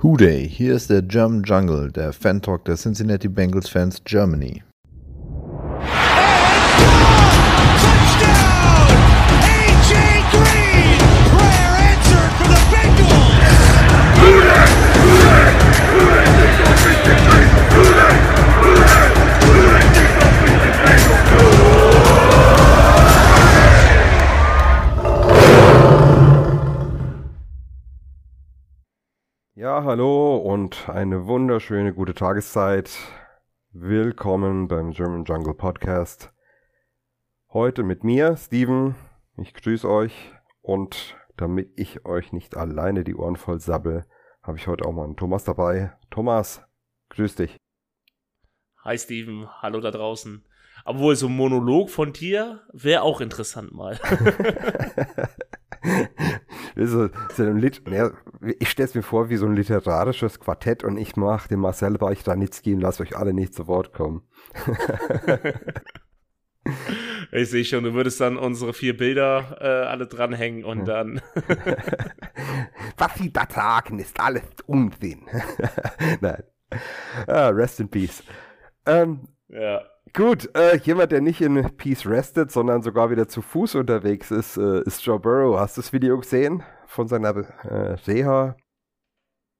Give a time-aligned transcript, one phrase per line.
[0.00, 4.62] Hooday, hier ist der German Jungle, der Fan-Talk der Cincinnati Bengals Fans Germany.
[29.78, 32.90] Ja, hallo und eine wunderschöne gute Tageszeit.
[33.70, 36.32] Willkommen beim German Jungle Podcast.
[37.50, 38.96] Heute mit mir, Steven.
[39.36, 44.04] Ich grüße euch und damit ich euch nicht alleine die Ohren voll sabbel,
[44.42, 45.92] habe ich heute auch mal einen Thomas dabei.
[46.10, 46.60] Thomas,
[47.10, 47.56] grüß dich.
[48.82, 50.44] Hi Steven, hallo da draußen.
[50.86, 53.96] Obwohl so ein Monolog von dir wäre auch interessant mal.
[56.86, 58.10] so, so ja,
[58.58, 61.96] ich stelle es mir vor wie so ein literarisches Quartett und ich mache den Marcel
[61.96, 64.22] Reich-Danitzky und lasse euch alle nicht zu Wort kommen.
[67.32, 71.20] ich sehe schon, du würdest dann unsere vier Bilder äh, alle dranhängen und dann.
[72.96, 75.26] Was sie da sagen, ist alles Unsinn.
[76.20, 76.44] Nein.
[77.26, 78.22] Ah, rest in peace.
[78.86, 79.82] Ähm, ja.
[80.18, 84.56] Gut, äh, jemand, der nicht in Peace restet, sondern sogar wieder zu Fuß unterwegs ist,
[84.56, 85.56] äh, ist Joe Burrow.
[85.60, 88.56] Hast du das Video gesehen von seiner äh, Reha?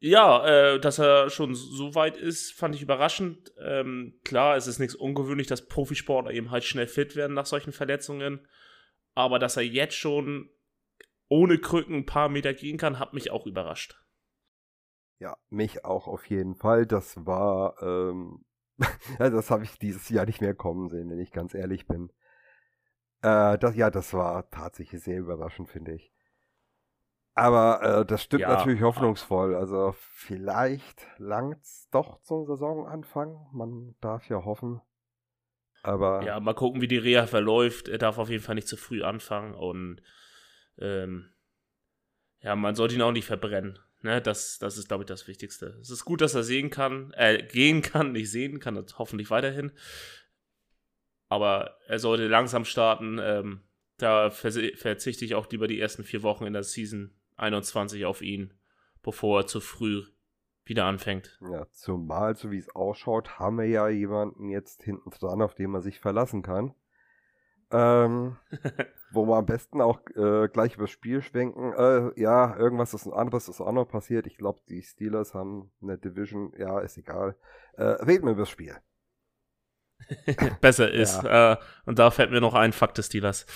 [0.01, 3.53] Ja, äh, dass er schon so weit ist, fand ich überraschend.
[3.65, 7.73] Ähm, klar, es ist nichts ungewöhnlich, dass Profisportler eben halt schnell fit werden nach solchen
[7.73, 8.45] Verletzungen.
[9.15, 10.51] Aber dass er jetzt schon
[11.29, 13.97] ohne Krücken ein paar Meter gehen kann, hat mich auch überrascht.
[15.21, 16.85] Ja, mich auch auf jeden Fall.
[16.85, 18.45] Das war ähm,
[19.19, 22.11] das habe ich dieses Jahr nicht mehr kommen sehen, wenn ich ganz ehrlich bin.
[23.23, 26.13] Äh, das, ja, das war tatsächlich sehr überraschend, finde ich.
[27.35, 28.49] Aber äh, das stimmt ja.
[28.49, 29.55] natürlich hoffnungsvoll.
[29.55, 33.47] Also vielleicht langt es doch zum Saisonanfang.
[33.53, 34.81] Man darf ja hoffen.
[35.83, 37.89] Aber ja, mal gucken, wie die Reha verläuft.
[37.89, 40.03] Er darf auf jeden Fall nicht zu früh anfangen und
[40.79, 41.33] ähm,
[42.41, 43.79] ja, man sollte ihn auch nicht verbrennen.
[44.01, 45.77] Ne, das, das ist, glaube ich, das Wichtigste.
[45.81, 49.31] Es ist gut, dass er sehen kann, äh, gehen kann, nicht sehen kann, das hoffentlich
[49.31, 49.73] weiterhin.
[51.29, 53.19] Aber er sollte langsam starten.
[53.21, 53.63] Ähm,
[53.97, 58.55] da verzichte ich auch lieber die ersten vier Wochen in der Season 21 auf ihn,
[59.03, 60.05] bevor er zu früh
[60.65, 61.39] wieder anfängt.
[61.51, 65.71] Ja, zumal, so wie es ausschaut, haben wir ja jemanden jetzt hinten dran, auf den
[65.71, 66.75] man sich verlassen kann.
[67.71, 68.37] Ähm,
[69.11, 71.73] wo wir am besten auch äh, gleich übers Spiel schwenken.
[71.73, 74.27] Äh, ja, irgendwas ist ein anderes ist auch noch passiert.
[74.27, 76.53] Ich glaube, die Steelers haben eine Division.
[76.59, 77.37] Ja, ist egal.
[77.75, 78.77] Äh, reden wir übers Spiel.
[80.61, 81.23] Besser ist.
[81.23, 81.53] Ja.
[81.53, 81.57] Äh,
[81.87, 83.47] und da fällt mir noch ein Fuck des Steelers.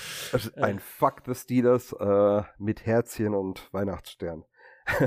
[0.56, 4.44] Ein Fuck des Steelers äh, mit Herzchen und Weihnachtsstern.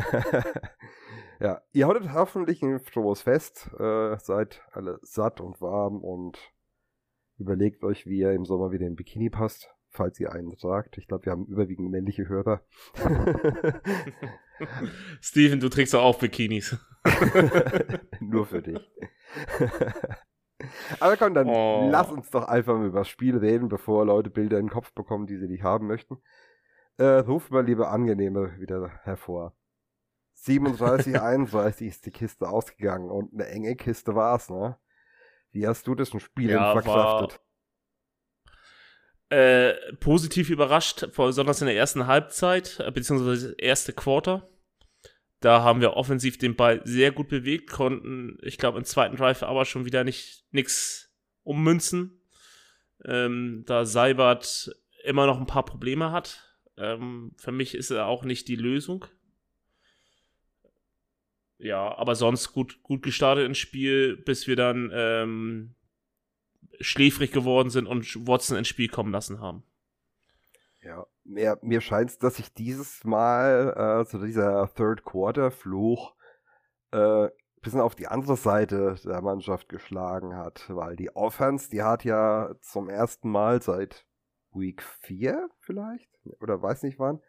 [1.40, 3.70] ja, ihr hattet hoffentlich ein frohes Fest.
[3.78, 6.40] Äh, seid alle satt und warm und
[7.38, 10.98] Überlegt euch, wie ihr im Sommer wieder in Bikini passt, falls ihr einen sagt.
[10.98, 12.62] Ich glaube, wir haben überwiegend männliche Hörer.
[15.22, 16.78] Steven, du trägst doch auch Bikinis.
[18.22, 18.80] Nur für dich.
[21.00, 21.90] Aber komm, dann oh.
[21.92, 24.94] lass uns doch einfach mal über das Spiel reden, bevor Leute Bilder in den Kopf
[24.94, 26.18] bekommen, die sie nicht haben möchten.
[26.98, 29.54] Äh, ruft mal lieber angenehme wieder hervor.
[30.36, 34.78] 37, 31 ist die Kiste ausgegangen und eine enge Kiste war's, ne?
[35.56, 37.40] Wie hast du das ein Spiel ja, verkraftet?
[39.30, 44.50] War, äh, positiv überrascht, besonders in der ersten Halbzeit, äh, beziehungsweise das erste Quarter.
[45.40, 49.44] Da haben wir offensiv den Ball sehr gut bewegt, konnten, ich glaube, im zweiten Drive
[49.44, 52.22] aber schon wieder nicht nichts ummünzen.
[53.06, 54.70] Ähm, da Seibert
[55.06, 56.60] immer noch ein paar Probleme hat.
[56.76, 59.06] Ähm, für mich ist er auch nicht die Lösung
[61.58, 65.76] ja, aber sonst gut, gut gestartet ins Spiel, bis wir dann ähm,
[66.80, 69.64] schläfrig geworden sind und Watson ins Spiel kommen lassen haben.
[70.82, 76.16] Ja, mir, mir scheint es, dass sich dieses Mal äh, so dieser Third Quarter Fluch
[76.92, 77.30] äh,
[77.66, 82.54] bisschen auf die andere Seite der Mannschaft geschlagen hat, weil die Offense, die hat ja
[82.62, 84.06] zum ersten Mal seit
[84.54, 86.10] Week 4 vielleicht,
[86.40, 87.22] oder weiß nicht wann,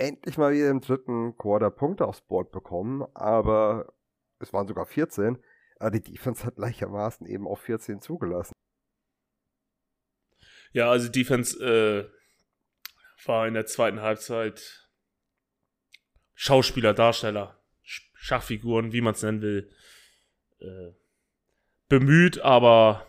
[0.00, 3.92] endlich mal wieder im dritten Quarter Punkte aufs Board bekommen, aber
[4.38, 5.38] es waren sogar 14.
[5.78, 8.52] Aber die Defense hat gleichermaßen eben auch 14 zugelassen.
[10.72, 12.08] Ja, also Defense äh,
[13.26, 14.88] war in der zweiten Halbzeit
[16.34, 19.70] Schauspieler, Darsteller, Schachfiguren, wie man es nennen will,
[20.60, 20.92] äh,
[21.88, 23.06] bemüht, aber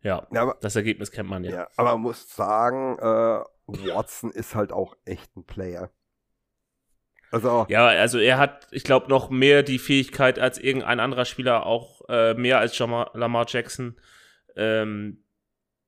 [0.00, 1.50] ja, ja aber, das Ergebnis kennt man ja.
[1.50, 5.90] ja aber man muss sagen, äh, Watson ist halt auch echt ein Player.
[7.30, 11.66] Also, Ja, also er hat, ich glaube, noch mehr die Fähigkeit als irgendein anderer Spieler,
[11.66, 13.96] auch äh, mehr als Jamar, Lamar Jackson,
[14.56, 15.24] ähm,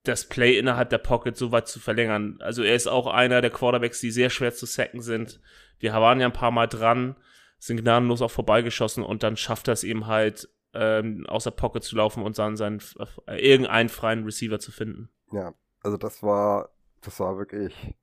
[0.03, 2.39] das Play innerhalb der Pocket so weit zu verlängern.
[2.41, 5.41] Also er ist auch einer der Quarterbacks, die sehr schwer zu sacken sind.
[5.79, 7.17] Wir waren ja ein paar Mal dran,
[7.59, 11.83] sind gnadenlos auch vorbeigeschossen und dann schafft er es eben halt, ähm, aus der Pocket
[11.83, 12.81] zu laufen und dann seinen,
[13.27, 15.11] äh, irgendeinen freien Receiver zu finden.
[15.33, 17.95] ja, also das war, das war wirklich.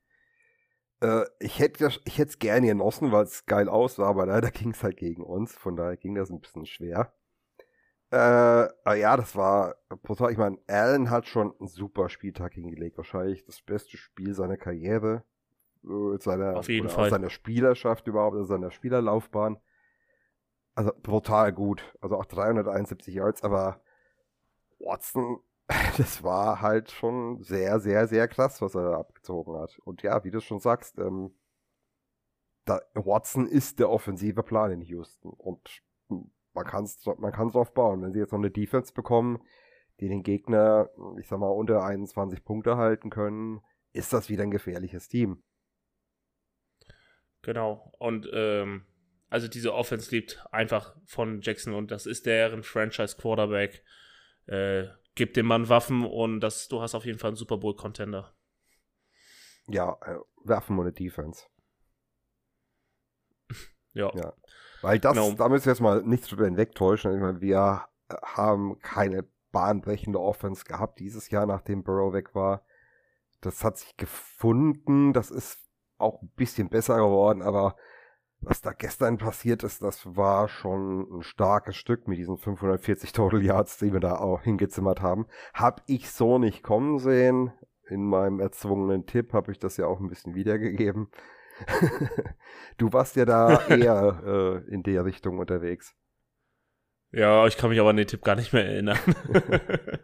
[1.01, 4.83] Äh, ich hätte ich es gerne genossen, weil es geil aussah, aber leider ging es
[4.83, 5.55] halt gegen uns.
[5.55, 7.13] Von daher ging das ein bisschen schwer.
[8.09, 10.31] Äh, aber ja, das war brutal.
[10.31, 12.97] Ich meine, Allen hat schon einen super Spieltag hingelegt.
[12.97, 15.23] Wahrscheinlich das beste Spiel seiner Karriere.
[15.83, 17.09] Äh, seiner, Auf jeden Fall.
[17.09, 19.57] Seiner Spielerschaft überhaupt, also seiner Spielerlaufbahn.
[20.75, 21.83] Also brutal gut.
[22.01, 23.81] Also auch 371 Yards, aber
[24.79, 25.39] Watson,
[25.97, 29.77] das war halt schon sehr, sehr, sehr krass, was er da abgezogen hat.
[29.79, 31.35] Und ja, wie du schon sagst, ähm,
[32.65, 35.29] da, Watson ist der offensive Plan in Houston.
[35.29, 35.83] Und
[36.53, 38.01] man kann es man kann's drauf bauen.
[38.01, 39.41] Wenn sie jetzt noch eine Defense bekommen,
[39.99, 43.61] die den Gegner, ich sag mal, unter 21 Punkte halten können,
[43.93, 45.43] ist das wieder ein gefährliches Team.
[47.41, 47.93] Genau.
[47.99, 48.85] Und ähm,
[49.29, 53.83] also diese Offense lebt einfach von Jackson und das ist deren Franchise-Quarterback.
[54.45, 54.87] Äh,
[55.17, 58.33] gib dem Mann Waffen und das, du hast auf jeden Fall einen Super Bowl-Contender.
[59.67, 61.45] Ja, äh, wir eine Defense.
[63.93, 64.11] Ja.
[64.13, 64.33] Ja.
[64.83, 65.31] Weil das, Genau.
[65.31, 67.15] da müssen wir jetzt mal nichts drüber hinwegtäuschen.
[67.15, 72.63] Ich meine, wir äh, haben keine bahnbrechende Offense gehabt dieses Jahr, nachdem Burrow weg war.
[73.41, 75.13] Das hat sich gefunden.
[75.13, 75.57] Das ist
[75.97, 77.75] auch ein bisschen besser geworden, aber
[78.39, 83.43] was da gestern passiert ist, das war schon ein starkes Stück mit diesen 540 Total
[83.43, 85.27] Yards, die wir da auch hingezimmert haben.
[85.53, 87.51] Hab ich so nicht kommen sehen.
[87.89, 91.09] In meinem erzwungenen Tipp habe ich das ja auch ein bisschen wiedergegeben.
[92.77, 94.21] du warst ja da eher
[94.67, 95.95] äh, in der Richtung unterwegs.
[97.11, 98.99] Ja, ich kann mich aber an den Tipp gar nicht mehr erinnern.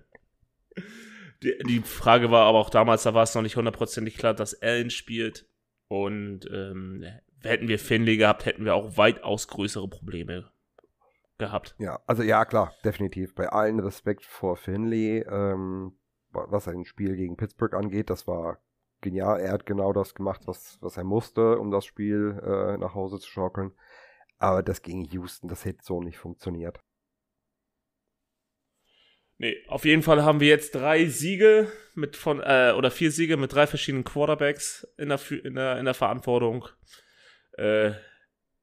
[1.44, 4.60] die, die Frage war aber auch damals, da war es noch nicht hundertprozentig klar, dass
[4.62, 5.46] Allen spielt.
[5.90, 7.06] Und ähm,
[7.44, 10.52] hätten wir Finley gehabt, hätten wir auch weitaus größere Probleme
[11.38, 11.76] gehabt.
[11.80, 13.36] Ja, also ja, klar, definitiv.
[13.36, 15.98] Bei allen Respekt vor Finley, ähm,
[16.30, 18.62] wa- was ein Spiel gegen Pittsburgh angeht, das war
[19.02, 19.40] genial.
[19.40, 23.20] Er hat genau das gemacht, was, was er musste, um das Spiel äh, nach Hause
[23.20, 23.72] zu schaukeln.
[24.38, 26.80] Aber das gegen Houston, das hätte so nicht funktioniert.
[29.38, 33.36] Nee, auf jeden Fall haben wir jetzt drei Siege mit von, äh, oder vier Siege
[33.36, 36.68] mit drei verschiedenen Quarterbacks in der, in der, in der Verantwortung.
[37.58, 37.94] Äh,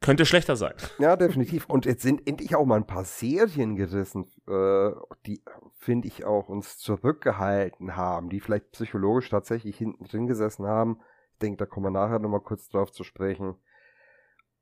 [0.01, 0.75] könnte schlechter sein.
[0.99, 1.67] Ja, definitiv.
[1.67, 4.93] Und jetzt sind endlich auch mal ein paar Serien gerissen, äh,
[5.27, 5.43] die,
[5.79, 11.01] finde ich, auch uns zurückgehalten haben, die vielleicht psychologisch tatsächlich hinten drin gesessen haben.
[11.33, 13.57] Ich denke, da kommen wir nachher nochmal kurz drauf zu sprechen.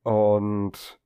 [0.02, 1.00] Und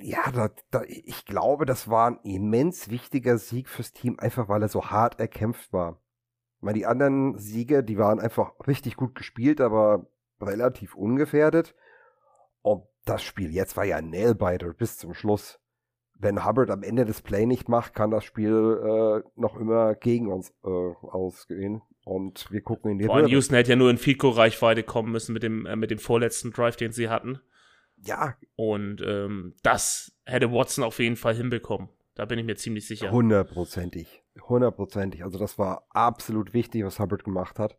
[0.00, 4.62] ja, da, da, ich glaube, das war ein immens wichtiger Sieg fürs Team, einfach weil
[4.62, 6.00] er so hart erkämpft war.
[6.56, 10.06] Ich meine, die anderen Siege, die waren einfach richtig gut gespielt, aber
[10.46, 11.74] relativ ungefährdet.
[12.62, 15.60] Und das Spiel jetzt war ja ein Nailbiter bis zum Schluss.
[16.16, 20.32] Wenn Hubbard am Ende das Play nicht macht, kann das Spiel äh, noch immer gegen
[20.32, 21.82] uns äh, ausgehen.
[22.04, 23.26] Und wir gucken in die Vor allem.
[23.26, 26.76] Houston hätte ja nur in Fico-Reichweite kommen müssen mit dem, äh, mit dem vorletzten Drive,
[26.76, 27.40] den sie hatten.
[27.96, 31.88] Ja, Und ähm, das hätte Watson auf jeden Fall hinbekommen.
[32.14, 33.10] Da bin ich mir ziemlich sicher.
[33.10, 34.22] hundertprozentig.
[34.48, 35.24] Hundertprozentig.
[35.24, 37.76] Also das war absolut wichtig, was Hubbard gemacht hat.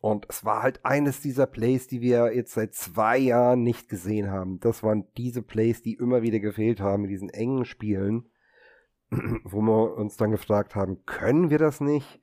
[0.00, 4.30] Und es war halt eines dieser Plays, die wir jetzt seit zwei Jahren nicht gesehen
[4.30, 4.58] haben.
[4.60, 8.30] Das waren diese Plays, die immer wieder gefehlt haben in diesen engen Spielen,
[9.10, 12.22] wo wir uns dann gefragt haben, können wir das nicht?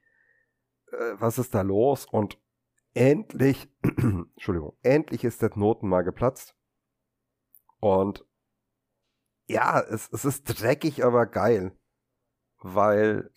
[0.91, 2.07] Äh, was ist da los?
[2.07, 2.41] Und
[2.95, 6.55] endlich, Entschuldigung, endlich ist der Knoten mal geplatzt.
[7.79, 8.25] Und
[9.45, 11.76] ja, es, es ist dreckig, aber geil.
[12.61, 13.29] Weil,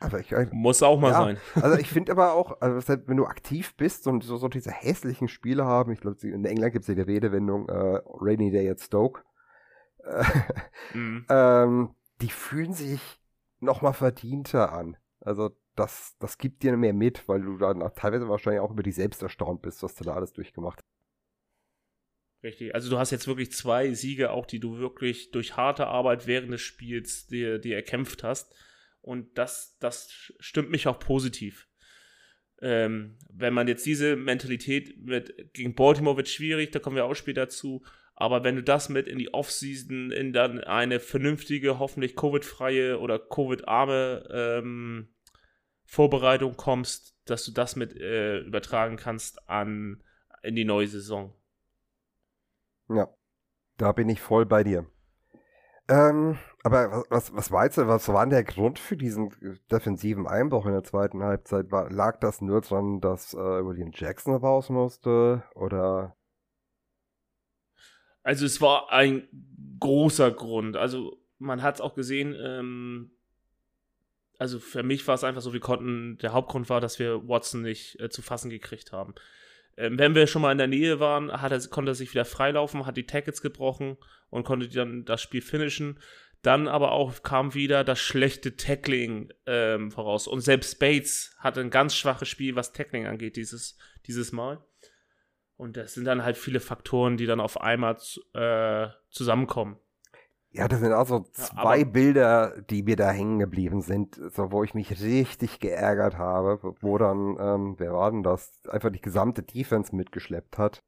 [0.00, 1.22] aber ich, Muss auch mal Ja.
[1.22, 1.36] sein.
[1.54, 4.70] also ich finde aber auch, also selbst wenn du aktiv bist und so, so diese
[4.70, 8.68] hässlichen Spiele haben, ich glaube, in England gibt es ja die Redewendung äh, Rainy Day
[8.68, 9.22] at Stoke,
[10.04, 10.24] äh,
[10.92, 11.26] Mhm.
[11.28, 13.00] ähm, die fühlen sich
[13.60, 14.96] nochmal verdienter an.
[15.20, 18.82] Also das, das gibt dir mehr mit, weil du dann auch teilweise wahrscheinlich auch über
[18.82, 21.03] dich selbst erstaunt bist, was du da alles durchgemacht hast.
[22.44, 22.74] Richtig.
[22.74, 26.52] Also du hast jetzt wirklich zwei Siege, auch die du wirklich durch harte Arbeit während
[26.52, 28.54] des Spiels dir, dir erkämpft hast.
[29.00, 31.66] Und das, das stimmt mich auch positiv.
[32.60, 37.14] Ähm, wenn man jetzt diese Mentalität mit gegen Baltimore wird schwierig, da kommen wir auch
[37.14, 37.82] später dazu.
[38.14, 43.18] Aber wenn du das mit in die Offseason, in dann eine vernünftige, hoffentlich Covid-freie oder
[43.18, 45.08] Covid-arme ähm,
[45.86, 50.02] Vorbereitung kommst, dass du das mit äh, übertragen kannst an
[50.42, 51.34] in die neue Saison.
[52.88, 53.08] Ja,
[53.76, 54.86] da bin ich voll bei dir.
[55.88, 60.72] Ähm, aber was, was meinst du, was war der Grund für diesen defensiven Einbruch in
[60.72, 61.70] der zweiten Halbzeit?
[61.70, 65.42] War, lag das nur daran, dass äh, William Jackson raus musste?
[65.54, 66.16] Oder?
[68.22, 69.28] Also es war ein
[69.78, 70.76] großer Grund.
[70.76, 73.10] Also man hat es auch gesehen, ähm,
[74.38, 77.62] also für mich war es einfach so, wir konnten, der Hauptgrund war, dass wir Watson
[77.62, 79.14] nicht äh, zu fassen gekriegt haben.
[79.76, 82.86] Ähm, wenn wir schon mal in der Nähe waren, er, konnte er sich wieder freilaufen,
[82.86, 83.96] hat die Tackets gebrochen
[84.30, 85.98] und konnte dann das Spiel finishen.
[86.42, 90.26] Dann aber auch kam wieder das schlechte Tackling ähm, voraus.
[90.26, 94.62] Und selbst Bates hatte ein ganz schwaches Spiel, was Tackling angeht, dieses, dieses Mal.
[95.56, 97.96] Und das sind dann halt viele Faktoren, die dann auf einmal
[98.34, 99.78] äh, zusammenkommen.
[100.56, 104.52] Ja, das sind auch so zwei ja, Bilder, die mir da hängen geblieben sind, so,
[104.52, 109.00] wo ich mich richtig geärgert habe, wo dann, ähm, wer war denn das, einfach die
[109.00, 110.78] gesamte Defense mitgeschleppt hat.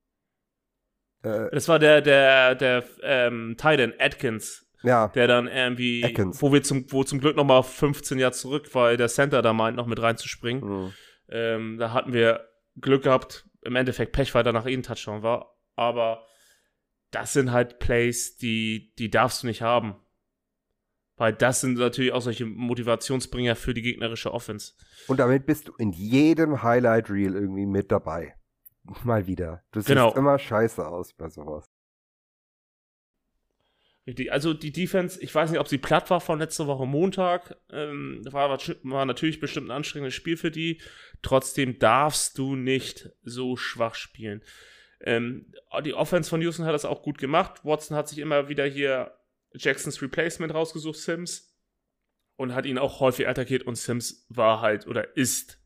[1.25, 4.65] Äh, das war der, der, der ähm, Titan Atkins.
[4.85, 5.09] Ja.
[5.09, 6.41] Der dann irgendwie, Atkins.
[6.41, 9.77] wo wir zum, wo zum Glück nochmal 15 Jahre zurück, weil der Center da meint,
[9.77, 10.63] noch mit reinzuspringen.
[10.63, 10.93] Mhm.
[11.29, 12.47] Ähm, da hatten wir
[12.81, 15.57] Glück gehabt, im Endeffekt Pech, weil danach eh ein Touchdown war.
[15.75, 16.25] Aber
[17.11, 19.97] das sind halt Plays, die, die darfst du nicht haben.
[21.17, 24.75] Weil das sind natürlich auch solche Motivationsbringer für die gegnerische Offense.
[25.07, 28.37] Und damit bist du in jedem Highlight Reel irgendwie mit dabei.
[29.05, 29.65] Mal wieder.
[29.73, 30.15] Du siehst genau.
[30.15, 31.67] immer scheiße aus bei sowas.
[34.07, 37.57] Richtig, also die Defense, ich weiß nicht, ob sie platt war von letzter Woche Montag.
[37.71, 40.81] Ähm, war, war natürlich bestimmt ein anstrengendes Spiel für die.
[41.23, 44.43] Trotzdem darfst du nicht so schwach spielen.
[45.01, 45.53] Ähm,
[45.85, 47.65] die Offense von Houston hat das auch gut gemacht.
[47.65, 49.13] Watson hat sich immer wieder hier
[49.53, 51.53] Jacksons Replacement rausgesucht, Sims.
[52.37, 53.63] Und hat ihn auch häufig attackiert.
[53.63, 55.59] Und Sims war halt oder ist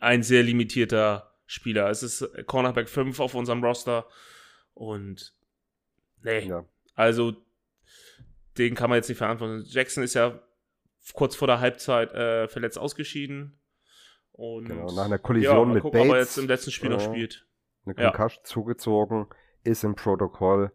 [0.00, 1.90] ein sehr limitierter Spieler.
[1.90, 4.06] Es ist Cornerback 5 auf unserem Roster.
[4.74, 5.34] Und
[6.22, 6.46] nee.
[6.46, 6.64] Ja.
[6.94, 7.34] Also,
[8.58, 9.64] den kann man jetzt nicht verantworten.
[9.66, 10.40] Jackson ist ja
[11.12, 13.58] kurz vor der Halbzeit äh, verletzt ausgeschieden.
[14.30, 16.10] Und genau, nach einer Kollision ja, mit gucken, Bates.
[16.10, 17.44] ob er jetzt im letzten Spiel noch spielt
[17.84, 18.44] eine Concussion ja.
[18.44, 19.26] zugezogen,
[19.62, 20.72] ist im Protokoll.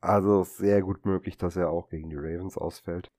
[0.00, 3.10] Also sehr gut möglich, dass er auch gegen die Ravens ausfällt.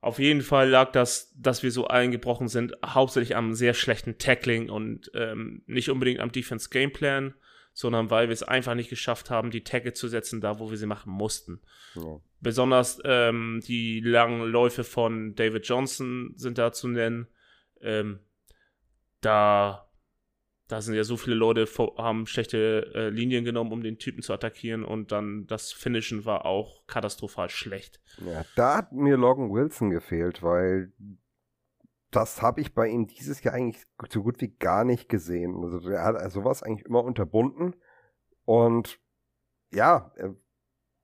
[0.00, 4.70] Auf jeden Fall lag das, dass wir so eingebrochen sind, hauptsächlich am sehr schlechten Tackling
[4.70, 7.34] und ähm, nicht unbedingt am Defense Gameplan,
[7.72, 10.76] sondern weil wir es einfach nicht geschafft haben, die Tackle zu setzen, da wo wir
[10.76, 11.60] sie machen mussten.
[11.94, 12.20] Ja.
[12.40, 17.26] Besonders ähm, die langen Läufe von David Johnson sind da zu nennen.
[17.80, 18.20] Ähm,
[19.20, 19.87] da
[20.68, 24.32] da sind ja so viele Leute, haben schlechte äh, Linien genommen, um den Typen zu
[24.32, 28.00] attackieren und dann das Finishen war auch katastrophal schlecht.
[28.18, 30.92] Ja, da hat mir Logan Wilson gefehlt, weil
[32.10, 35.56] das habe ich bei ihm dieses Jahr eigentlich so gut wie gar nicht gesehen.
[35.62, 37.74] Also er hat sowas eigentlich immer unterbunden
[38.44, 39.00] und
[39.72, 40.30] ja, äh,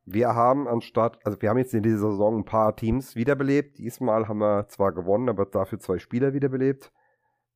[0.06, 3.78] wir haben anstatt, also wir haben jetzt in dieser Saison ein paar Teams wiederbelebt.
[3.78, 6.92] Diesmal haben wir zwar gewonnen, aber dafür zwei Spieler wiederbelebt.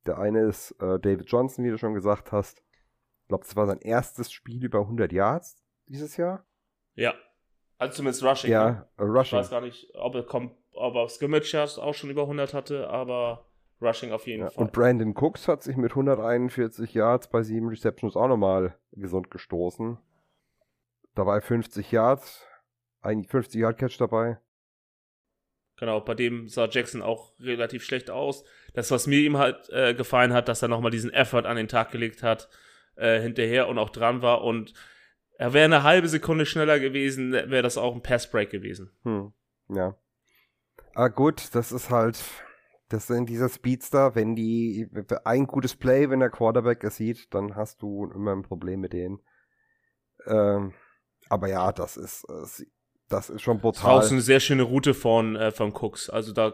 [0.05, 2.63] Der eine ist äh, David Johnson, wie du schon gesagt hast.
[3.21, 6.45] Ich glaube, das war sein erstes Spiel über 100 Yards dieses Jahr.
[6.95, 7.13] Ja,
[7.79, 8.51] also zumindest Rushing.
[8.51, 8.87] Ja, ne?
[8.99, 9.39] Rushing.
[9.39, 12.53] Ich weiß gar nicht, ob er, kommt, ob er Scrimmage Yards auch schon über 100
[12.53, 13.45] hatte, aber
[13.81, 14.65] Rushing auf jeden ja, Fall.
[14.65, 19.97] Und Brandon Cooks hat sich mit 141 Yards bei sieben Receptions auch nochmal gesund gestoßen.
[21.15, 22.45] Da war 50 Yards,
[23.01, 24.39] eigentlich 50 Yard Catch dabei.
[25.79, 28.43] Genau, bei dem sah Jackson auch relativ schlecht aus.
[28.73, 31.69] Das, was mir ihm halt äh, gefallen hat, dass er nochmal diesen Effort an den
[31.69, 32.49] Tag gelegt hat,
[32.95, 34.43] äh, hinterher und auch dran war.
[34.43, 34.73] Und
[35.37, 38.91] er wäre eine halbe Sekunde schneller gewesen, wäre das auch ein Passbreak gewesen.
[39.03, 39.31] Hm.
[39.69, 39.95] Ja.
[40.95, 42.21] Ah, gut, das ist halt,
[42.89, 44.89] das sind dieser Speedster, wenn die,
[45.23, 48.91] ein gutes Play, wenn der Quarterback es sieht, dann hast du immer ein Problem mit
[48.91, 49.21] denen.
[50.25, 50.73] Ähm,
[51.29, 52.25] aber ja, das ist,
[53.09, 53.97] das ist schon brutal.
[53.97, 56.09] Das ist eine sehr schöne Route von, äh, von Cooks.
[56.09, 56.53] Also da,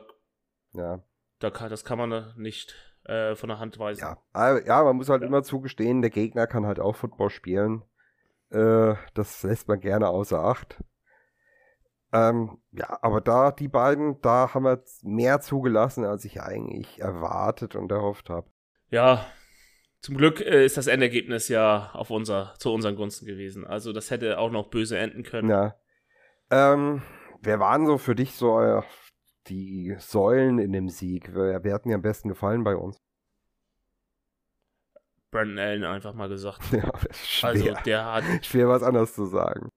[0.74, 1.04] ja.
[1.40, 4.02] da kann, das kann man nicht äh, von der Hand weisen.
[4.02, 5.28] Ja, ja man muss halt ja.
[5.28, 7.84] immer zugestehen, der Gegner kann halt auch Football spielen.
[8.50, 10.78] Äh, das lässt man gerne außer Acht.
[12.14, 17.76] Ähm, ja, aber da, die beiden, da haben wir mehr zugelassen, als ich eigentlich erwartet
[17.76, 18.48] und erhofft habe.
[18.90, 19.26] Ja,
[20.00, 23.66] zum Glück äh, ist das Endergebnis ja auf unser, zu unseren Gunsten gewesen.
[23.66, 25.50] Also das hätte auch noch böse enden können.
[25.50, 25.76] Ja.
[26.56, 27.02] Ähm,
[27.42, 28.82] wer waren so für dich so äh,
[29.48, 31.36] die Säulen in dem Sieg?
[31.36, 32.96] Wer, wer hat mir am besten gefallen bei uns?
[35.32, 36.62] Brandon Allen einfach mal gesagt.
[36.72, 37.50] Ja, schwer.
[37.50, 38.24] Also der hat.
[38.46, 39.68] Schwer was anderes zu sagen.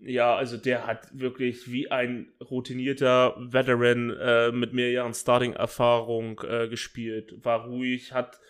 [0.00, 6.68] Ja, also der hat wirklich wie ein routinierter Veteran äh, mit mehr Jahren Starting-Erfahrung äh,
[6.68, 7.44] gespielt.
[7.44, 8.40] War ruhig, hat,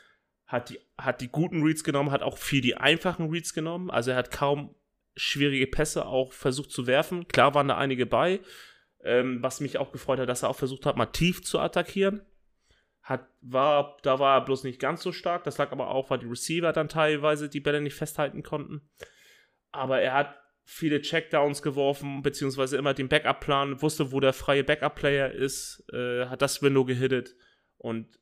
[0.46, 3.90] hat, die, hat die guten Reads genommen, hat auch viel die einfachen Reads genommen.
[3.90, 4.74] Also er hat kaum
[5.18, 7.28] schwierige Pässe auch versucht zu werfen.
[7.28, 8.40] Klar waren da einige bei.
[9.04, 12.22] Ähm, was mich auch gefreut hat, dass er auch versucht hat, mal tief zu attackieren.
[13.02, 15.44] Hat, war, da war er bloß nicht ganz so stark.
[15.44, 18.82] Das lag aber auch, weil die Receiver dann teilweise die Bälle nicht festhalten konnten.
[19.70, 25.32] Aber er hat viele Checkdowns geworfen, beziehungsweise immer den Backup-Plan, wusste, wo der freie Backup-Player
[25.32, 27.34] ist, äh, hat das Window gehittet
[27.78, 28.18] und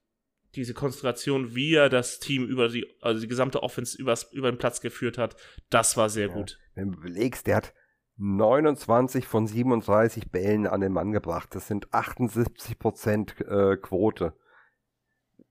[0.57, 4.59] diese Konzentration, wie er das Team über die, also die gesamte Offense übers, über den
[4.59, 5.37] Platz geführt hat,
[5.71, 6.35] das war sehr ja.
[6.35, 6.59] gut.
[6.75, 7.75] Wenn du überlegst, der hat
[8.17, 11.55] 29 von 37 Bällen an den Mann gebracht.
[11.55, 14.33] Das sind 78 Prozent äh, Quote.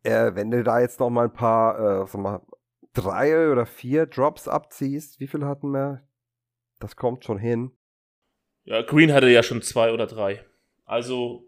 [0.03, 2.41] Äh, wenn du da jetzt noch mal ein paar, äh, sag mal,
[2.93, 6.07] drei oder vier Drops abziehst, wie viel hatten wir?
[6.79, 7.71] Das kommt schon hin.
[8.63, 10.43] Ja, Green hatte ja schon zwei oder drei.
[10.85, 11.47] Also,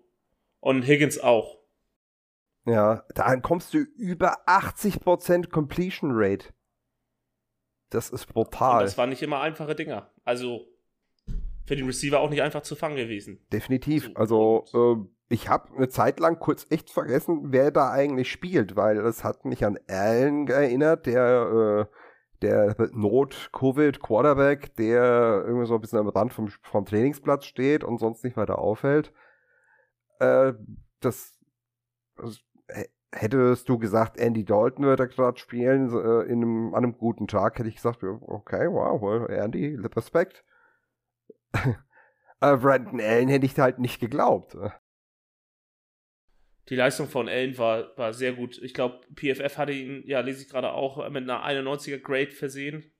[0.60, 1.57] und Higgins auch.
[2.68, 6.50] Ja, dann kommst du über 80% Completion Rate.
[7.90, 8.80] Das ist brutal.
[8.80, 10.12] Und das waren nicht immer einfache Dinger.
[10.26, 10.68] Also,
[11.66, 13.40] für den Receiver auch nicht einfach zu fangen gewesen.
[13.54, 14.12] Definitiv.
[14.16, 18.98] Also, äh, ich habe eine Zeit lang kurz echt vergessen, wer da eigentlich spielt, weil
[18.98, 21.96] es hat mich an Allen erinnert, der äh,
[22.42, 28.24] der Not-Covid-Quarterback, der irgendwie so ein bisschen am Rand vom, vom Trainingsplatz steht und sonst
[28.24, 29.12] nicht weiter auffällt.
[30.20, 30.54] Äh,
[31.00, 31.38] das,
[32.16, 32.40] das,
[33.12, 37.28] hättest du gesagt, Andy Dalton wird da gerade spielen äh, in einem, an einem guten
[37.28, 40.44] Tag, hätte ich gesagt, okay, wow, well, Andy, Respekt.
[41.54, 44.58] äh, Brandon Allen hätte ich halt nicht geglaubt
[46.70, 48.60] die Leistung von Allen war, war sehr gut.
[48.62, 52.92] Ich glaube, PFF hatte ihn, ja, lese ich gerade auch, mit einer 91er Grade versehen.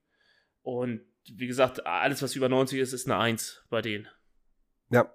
[0.62, 4.08] Und wie gesagt, alles, was über 90 ist, ist eine 1 bei denen.
[4.90, 5.14] Ja.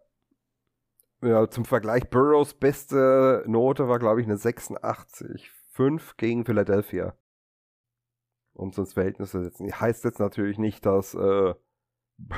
[1.23, 7.17] Ja, zum Vergleich, Burrows beste Note war, glaube ich, eine 86,5 gegen Philadelphia.
[8.55, 9.71] Um es ins Verhältnis zu setzen.
[9.71, 11.55] Heißt jetzt natürlich nicht, dass, äh,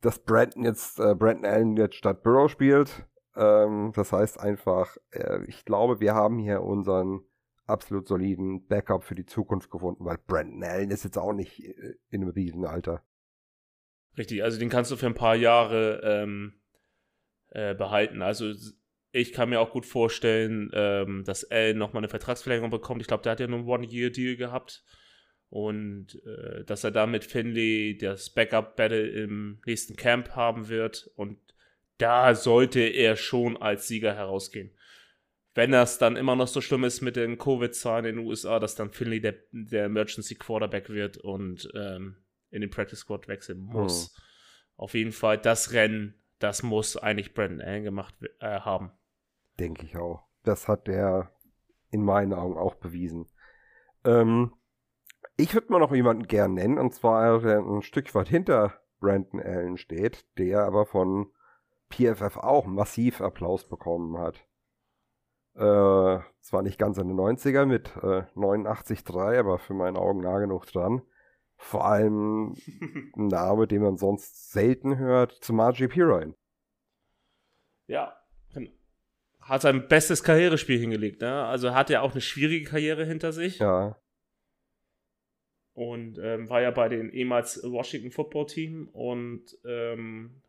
[0.00, 3.04] dass Brandon jetzt, äh, Brandon Allen jetzt statt Burrow spielt.
[3.34, 7.24] Ähm, das heißt einfach, äh, ich glaube, wir haben hier unseren
[7.66, 11.96] absolut soliden Backup für die Zukunft gefunden, weil Brandon Allen ist jetzt auch nicht äh,
[12.10, 13.02] in einem Riesenalter.
[14.16, 16.59] Richtig, also den kannst du für ein paar Jahre ähm,
[17.50, 18.22] äh, behalten.
[18.22, 18.52] Also
[19.12, 23.00] ich kann mir auch gut vorstellen, ähm, dass Allen nochmal eine Vertragsverlängerung bekommt.
[23.00, 24.84] Ich glaube, der hat ja nur einen One-Year-Deal gehabt.
[25.48, 31.38] Und äh, dass er damit Finley das Backup-Battle im nächsten Camp haben wird und
[31.98, 34.70] da sollte er schon als Sieger herausgehen.
[35.54, 38.76] Wenn das dann immer noch so schlimm ist mit den Covid-Zahlen in den USA, dass
[38.76, 42.16] dann Finley der, der Emergency Quarterback wird und ähm,
[42.50, 44.14] in den Practice Squad wechseln muss.
[44.16, 44.84] Oh.
[44.84, 48.90] Auf jeden Fall, das Rennen, das muss eigentlich Brandon Allen gemacht äh, haben.
[49.58, 50.24] Denke ich auch.
[50.42, 51.30] Das hat er
[51.90, 53.28] in meinen Augen auch bewiesen.
[54.04, 54.54] Ähm,
[55.36, 59.40] ich würde mal noch jemanden gern nennen, und zwar der ein Stück weit hinter Brandon
[59.40, 61.30] Allen steht, der aber von
[61.90, 64.46] PFF auch massiv Applaus bekommen hat.
[65.54, 70.38] Äh, zwar nicht ganz in den 90er mit äh, 89,3, aber für meinen Augen nah
[70.38, 71.02] genug dran.
[71.62, 72.56] Vor allem
[73.16, 76.34] ein Name, den man sonst selten hört, zu Margie Pirine.
[77.86, 78.20] Ja,
[79.50, 81.22] hat sein bestes Karrierespiel hingelegt.
[81.22, 81.44] Ne?
[81.44, 83.58] Also hat er auch eine schwierige Karriere hinter sich.
[83.58, 84.00] Ja.
[85.72, 90.42] Und ähm, war ja bei den ehemals Washington Football Team und ähm,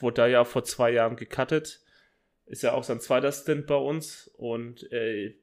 [0.00, 1.80] wurde da ja vor zwei Jahren gecuttet.
[2.46, 4.28] Ist ja auch sein zweiter Stint bei uns.
[4.36, 5.36] Und äh,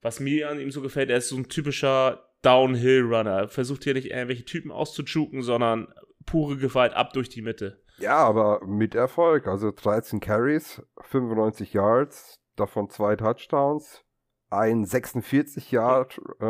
[0.00, 3.30] was mir an ihm so gefällt, er ist so ein typischer Downhill-Runner.
[3.30, 5.88] Er versucht hier nicht irgendwelche Typen auszujuken, sondern
[6.26, 7.82] pure Gewalt ab durch die Mitte.
[7.98, 9.46] Ja, aber mit Erfolg.
[9.46, 14.04] Also 13 Carries, 95 Yards, davon zwei Touchdowns,
[14.48, 16.44] ein 46 Yard äh,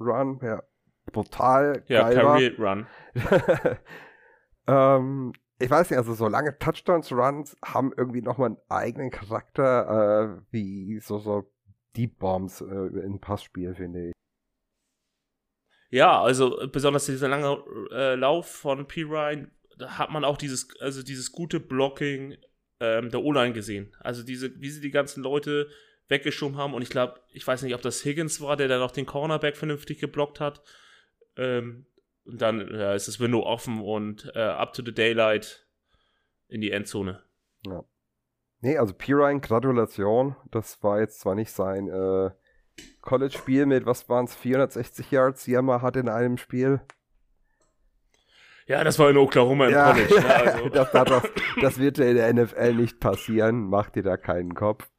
[0.00, 0.62] Run, ja,
[1.12, 2.86] brutal ja, Carry Run.
[4.66, 10.42] ähm, ich weiß nicht, also so lange Touchdowns-Runs haben irgendwie nochmal einen eigenen Charakter, äh,
[10.50, 11.50] wie so, so
[11.96, 14.13] Deep Bombs äh, in Passspiel, finde ich.
[15.94, 19.04] Ja, also besonders dieser lange äh, Lauf von P.
[19.04, 22.36] Ryan, da hat man auch dieses, also dieses gute Blocking
[22.80, 23.94] ähm, der O-Line gesehen.
[24.00, 25.68] Also diese, wie sie die ganzen Leute
[26.08, 28.90] weggeschoben haben und ich glaube, ich weiß nicht, ob das Higgins war, der dann auch
[28.90, 30.62] den Cornerback vernünftig geblockt hat.
[31.36, 31.86] Ähm,
[32.24, 35.64] und dann ja, ist das Window offen und äh, up to the daylight
[36.48, 37.22] in die Endzone.
[37.68, 37.84] Ja.
[38.62, 40.34] Nee, also Pirine, Gratulation.
[40.50, 42.30] Das war jetzt zwar nicht sein äh,
[43.02, 46.80] College-Spiel mit, was waren es, 460 Yards, die er mal hat in einem Spiel.
[48.66, 50.14] Ja, das war in Oklahoma im ja, College.
[50.14, 50.34] Ne?
[50.34, 50.68] Also.
[50.70, 51.22] das, das,
[51.60, 53.68] das, wird in der NFL nicht passieren.
[53.68, 54.90] Mach dir da keinen Kopf.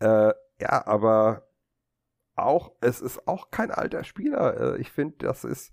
[0.00, 1.46] Äh, ja, aber
[2.34, 4.74] auch, es ist auch kein alter Spieler.
[4.74, 5.72] Äh, ich finde, das ist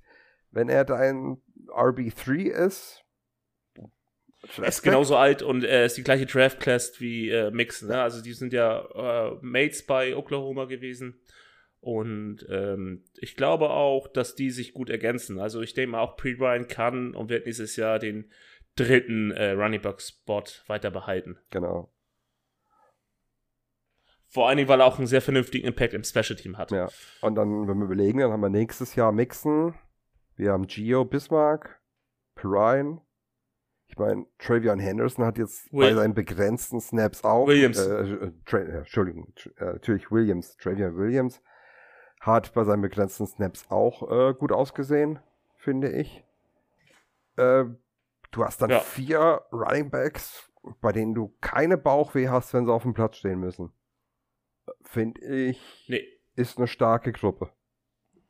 [0.51, 3.03] wenn er dein RB3 ist,
[4.57, 7.89] Er ist genauso alt und er ist die gleiche Draft Class wie äh, Mixon.
[7.89, 8.01] Ne?
[8.01, 11.19] Also die sind ja äh, Mates bei Oklahoma gewesen.
[11.79, 15.39] Und ähm, ich glaube auch, dass die sich gut ergänzen.
[15.39, 18.31] Also ich denke mal, auch Pre Ryan kann und wird nächstes Jahr den
[18.75, 21.37] dritten äh, Running Back Spot weiter behalten.
[21.49, 21.91] Genau.
[24.27, 26.71] Vor allen Dingen, weil er auch einen sehr vernünftigen Impact im Special Team hat.
[26.71, 26.89] Ja.
[27.21, 29.73] Und dann, wenn wir überlegen, dann haben wir nächstes Jahr Mixon,
[30.35, 31.81] wir haben Gio Bismarck,
[32.35, 33.01] Perrine.
[33.89, 37.47] Ich meine, Travion Henderson hat jetzt Will bei seinen begrenzten Snaps auch.
[37.47, 37.77] Williams.
[37.79, 41.41] Äh, äh, äh, Entschuldigung, äh, natürlich Williams, Travion Williams
[42.19, 45.19] hat bei seinen begrenzten Snaps auch äh, gut ausgesehen,
[45.55, 46.23] finde ich.
[47.37, 47.65] Äh,
[48.31, 48.79] du hast dann Ja.
[48.81, 53.39] vier Running Backs, bei denen du keine Bauchweh hast, wenn sie auf dem Platz stehen
[53.39, 53.71] müssen.
[54.81, 57.51] Finde ich, Nee, ist eine starke Gruppe.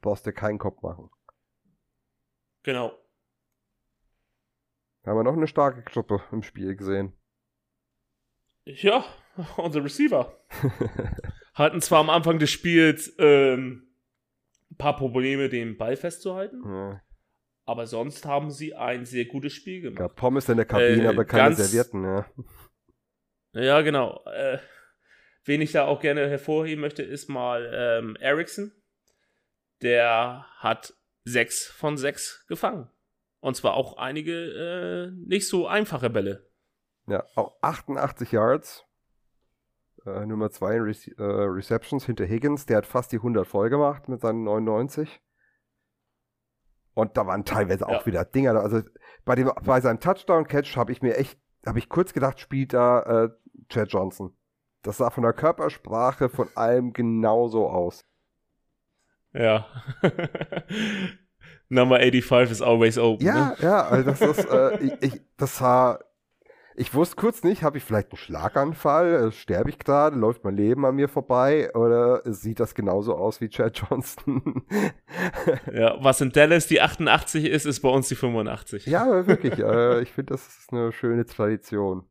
[0.01, 1.09] Brauchst dir keinen Kopf machen.
[2.63, 2.91] genau.
[5.07, 7.13] Haben wir noch eine starke Gruppe im Spiel gesehen.
[8.65, 9.05] Ja,
[9.57, 10.37] unsere Receiver
[11.53, 13.87] hatten zwar am Anfang des Spiels ähm,
[14.69, 17.01] ein paar Probleme, den Ball festzuhalten, ja.
[17.65, 20.15] aber sonst haben sie ein sehr gutes Spiel gemacht.
[20.17, 22.25] Pommes in der Kabine, Äh, aber keine ganz- Servietten, ja.
[23.53, 24.21] Ja, genau.
[24.25, 24.59] Äh,
[25.45, 28.73] wen ich da auch gerne hervorheben möchte, ist mal ähm, Ericsson.
[29.81, 30.93] Der hat
[31.23, 32.89] sechs von sechs gefangen.
[33.39, 36.49] Und zwar auch einige äh, nicht so einfache Bälle.
[37.07, 38.83] Ja, auch 88 Yards.
[40.05, 42.65] Äh, Nummer 2 in Rece äh, Receptions hinter Higgins.
[42.65, 45.21] Der hat fast die 100 voll gemacht mit seinen 99.
[46.93, 48.05] Und da waren teilweise auch Ja.
[48.05, 48.55] wieder Dinger.
[48.59, 48.81] Also
[49.23, 53.25] bei, dem, bei seinem Touchdown-Catch habe ich mir echt, habe ich kurz gedacht, spielt da
[53.25, 53.29] äh,
[53.69, 54.35] Chad Johnson.
[54.81, 58.03] Das sah von der Körpersprache, von allem genauso aus.
[59.33, 59.67] Ja.
[61.69, 63.25] Number 85 is always open.
[63.25, 63.55] Ja, Ne?
[63.59, 65.99] ja, also das ist, äh, ich, ich, das war,
[66.79, 70.55] ich wusste kurz nicht, habe ich vielleicht einen Schlaganfall, äh, sterbe ich gerade, läuft mein
[70.55, 74.63] Leben an mir vorbei oder sieht das genauso aus wie Chad Johnston?
[75.73, 78.85] Ja, was in Dallas die 88 ist, ist bei uns die 85.
[78.85, 82.07] ja, wirklich, äh, ich finde, das ist eine schöne Tradition.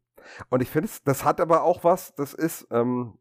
[0.50, 3.14] Und ich finde, es- das hat aber auch was, das ist, ähm,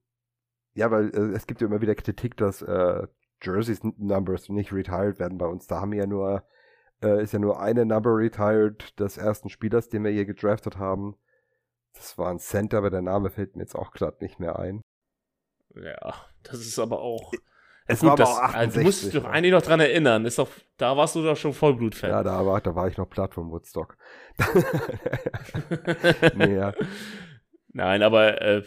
[0.73, 3.07] ja, weil äh, es gibt ja immer wieder Kritik, dass äh,
[3.41, 5.67] Jerseys Numbers nicht retired werden bei uns.
[5.67, 6.43] Da haben wir ja nur,
[7.01, 11.15] äh, ist ja nur eine Number retired des ersten Spielers, den wir hier gedraftet haben.
[11.93, 14.81] Das war ein Center, aber der Name fällt mir jetzt auch gerade nicht mehr ein.
[15.75, 17.31] Ja, das ist aber auch.
[17.87, 19.21] Es Gut, war aber das, auch also, du musst dich 68.
[19.21, 20.25] doch eigentlich noch dran erinnern.
[20.25, 22.09] Ist doch, da warst du doch schon Vollblutfan.
[22.09, 23.95] Ja, da war, da war ich noch platt vom Woodstock.
[26.35, 26.73] nee, ja.
[27.73, 28.63] Nein, aber äh,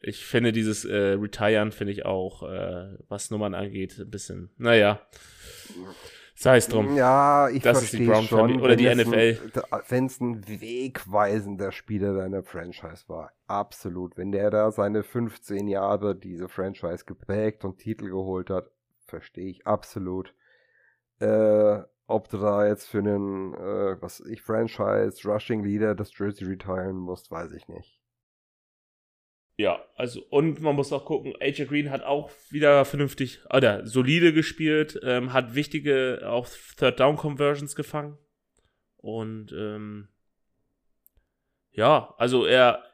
[0.00, 5.00] ich finde dieses äh, Retiren finde ich auch, äh, was Nummern angeht, ein bisschen, naja.
[6.34, 6.94] Sei es drum.
[6.94, 8.38] Ja, ich Das ist die verstehe Brown schon.
[8.38, 9.60] Family- oder die wenn es NFL.
[9.72, 13.32] Ein, wenn es ein wegweisender Spieler deiner Franchise war.
[13.48, 14.16] Absolut.
[14.16, 18.70] Wenn der da seine 15 Jahre diese Franchise geprägt und Titel geholt hat,
[19.06, 20.32] verstehe ich absolut.
[21.18, 26.46] Äh, ob du da jetzt für einen, äh, was ich, Franchise, Rushing Leader das Jersey
[26.46, 27.97] retiren musst, weiß ich nicht.
[29.58, 34.32] Ja, also, und man muss auch gucken, AJ Green hat auch wieder vernünftig, oder solide
[34.32, 38.16] gespielt, ähm, hat wichtige auch Third Down Conversions gefangen.
[38.98, 40.08] Und ähm,
[41.72, 42.84] ja, also er,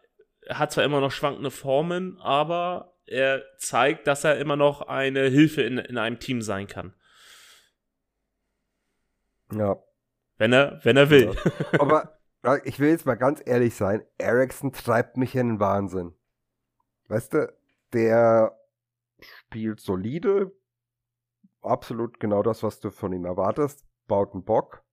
[0.49, 5.63] hat zwar immer noch schwankende Formen, aber er zeigt, dass er immer noch eine Hilfe
[5.63, 6.95] in, in einem Team sein kann.
[9.53, 9.77] Ja.
[10.39, 11.37] Wenn er, wenn er will.
[11.79, 16.15] Aber ja, ich will jetzt mal ganz ehrlich sein, Ericsson treibt mich in den Wahnsinn.
[17.09, 17.53] Weißt du,
[17.93, 18.59] der
[19.21, 20.53] spielt solide,
[21.63, 24.85] absolut genau das, was du von ihm erwartest, baut einen Bock,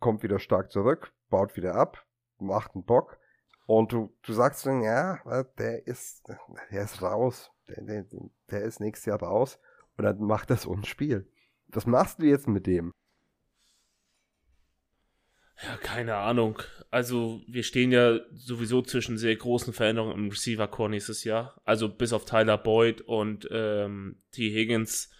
[0.00, 2.06] kommt wieder stark zurück, baut wieder ab,
[2.38, 3.18] macht einen Bock.
[3.66, 5.18] Und du, du sagst dann, ja,
[5.58, 6.26] der ist,
[6.70, 8.06] der ist raus, der, der,
[8.50, 9.58] der ist nächstes Jahr raus.
[9.96, 11.30] Und dann macht das uns Spiel.
[11.66, 12.92] Was machst du jetzt mit dem?
[15.62, 16.60] Ja, keine Ahnung.
[16.90, 21.60] Also, wir stehen ja sowieso zwischen sehr großen Veränderungen im Receiver-Core nächstes Jahr.
[21.64, 24.50] Also, bis auf Tyler Boyd und ähm, T.
[24.50, 25.10] Higgins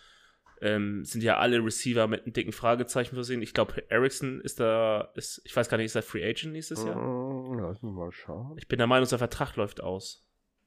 [0.61, 3.43] ähm, sind ja alle Receiver mit einem dicken Fragezeichen versehen.
[3.43, 6.85] Ich glaube, Ericsson ist da, ist, ich weiß gar nicht, ist er Free Agent nächstes
[6.85, 6.97] Jahr?
[6.97, 8.57] Mm, Lass mich mal schauen.
[8.59, 10.25] Ich bin der Meinung, sein Vertrag läuft aus.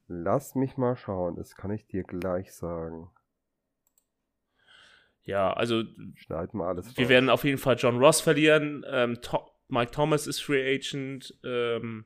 [0.07, 3.09] Lass mich mal schauen, das kann ich dir gleich sagen.
[5.23, 5.83] Ja, also,
[6.15, 7.09] Schneid mal alles wir raus.
[7.09, 8.83] werden auf jeden Fall John Ross verlieren.
[8.89, 9.19] Ähm,
[9.71, 11.33] Mike Thomas ist Free Agent.
[11.43, 12.05] Ähm,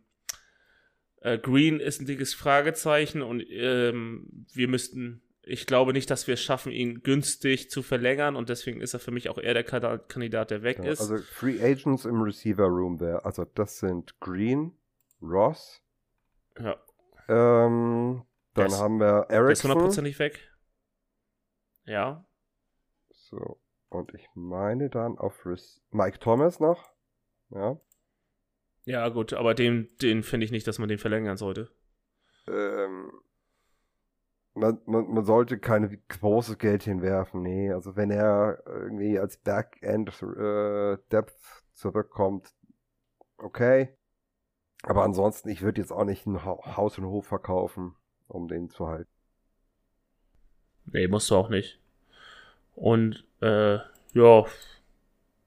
[1.22, 6.34] äh, Green ist ein dickes Fragezeichen und ähm, wir müssten ich glaube nicht, dass wir
[6.34, 9.64] es schaffen, ihn günstig zu verlängern und deswegen ist er für mich auch eher der
[9.64, 11.02] Kandidat, der weg Ja, ist.
[11.02, 14.72] also Free Agents im Receiver Room wäre, also das sind Green,
[15.22, 15.84] Ross,
[16.60, 16.76] ja,
[17.28, 18.24] ähm,
[18.56, 19.70] dann ist- haben wir der ist Erickson.
[19.72, 20.40] hundertprozentig weg.
[21.86, 22.26] Ja,
[23.12, 26.92] So, und ich meine dann auf Rec Mike Thomas noch.
[27.50, 27.78] Ja.
[28.86, 31.70] ja gut, aber den, den finde ich nicht, dass man den verlängern sollte.
[32.48, 33.12] Ähm,
[34.54, 37.72] man, man, man sollte keine großes Geld hinwerfen, nee.
[37.72, 41.36] Also wenn er irgendwie als Backend äh, Depth
[41.74, 42.54] zurückkommt,
[43.38, 43.90] okay.
[44.84, 47.96] Aber ansonsten, ich würde jetzt auch nicht ein Ha- Haus und Hof verkaufen,
[48.28, 49.10] um den zu halten.
[50.86, 51.80] Nee, musst du auch nicht.
[52.76, 53.80] Und, äh,
[54.14, 54.46] ja,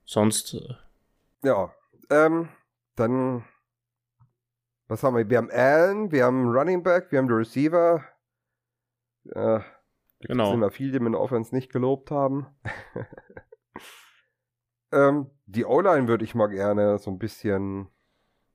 [0.05, 0.75] sonst, äh,
[1.43, 1.73] Ja,
[2.11, 2.49] ähm,
[2.97, 3.45] dann,
[4.87, 5.29] was haben wir?
[5.29, 8.05] Wir haben Allen, wir haben Running Back, wir haben den Receiver.
[9.31, 9.61] Äh,
[10.21, 10.51] Genau.
[10.51, 12.47] Sind wir viele, die mit der Offense nicht gelobt haben.
[14.93, 17.89] ähm, die O-Line würde ich mal gerne so ein bisschen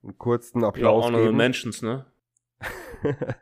[0.03, 1.37] einen kurzen ja, Applaus Honorable geben.
[1.37, 2.05] Mentions, ne?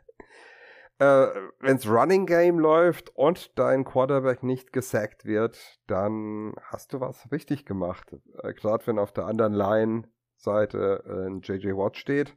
[1.02, 7.30] äh, Wenns Running Game läuft und dein Quarterback nicht gesackt wird, dann hast du was
[7.32, 8.14] richtig gemacht.
[8.42, 12.36] Äh, Gerade wenn auf der anderen Line-Seite äh, ein JJ Watt steht.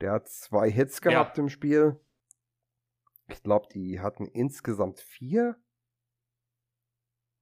[0.00, 1.10] Der hat zwei Hits Ja.
[1.10, 1.98] gehabt im Spiel.
[3.28, 5.56] Ich glaube, die hatten insgesamt vier.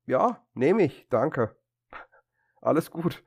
[0.07, 1.07] Ja, nehme ich.
[1.11, 1.57] Danke.
[2.61, 3.23] Alles gut.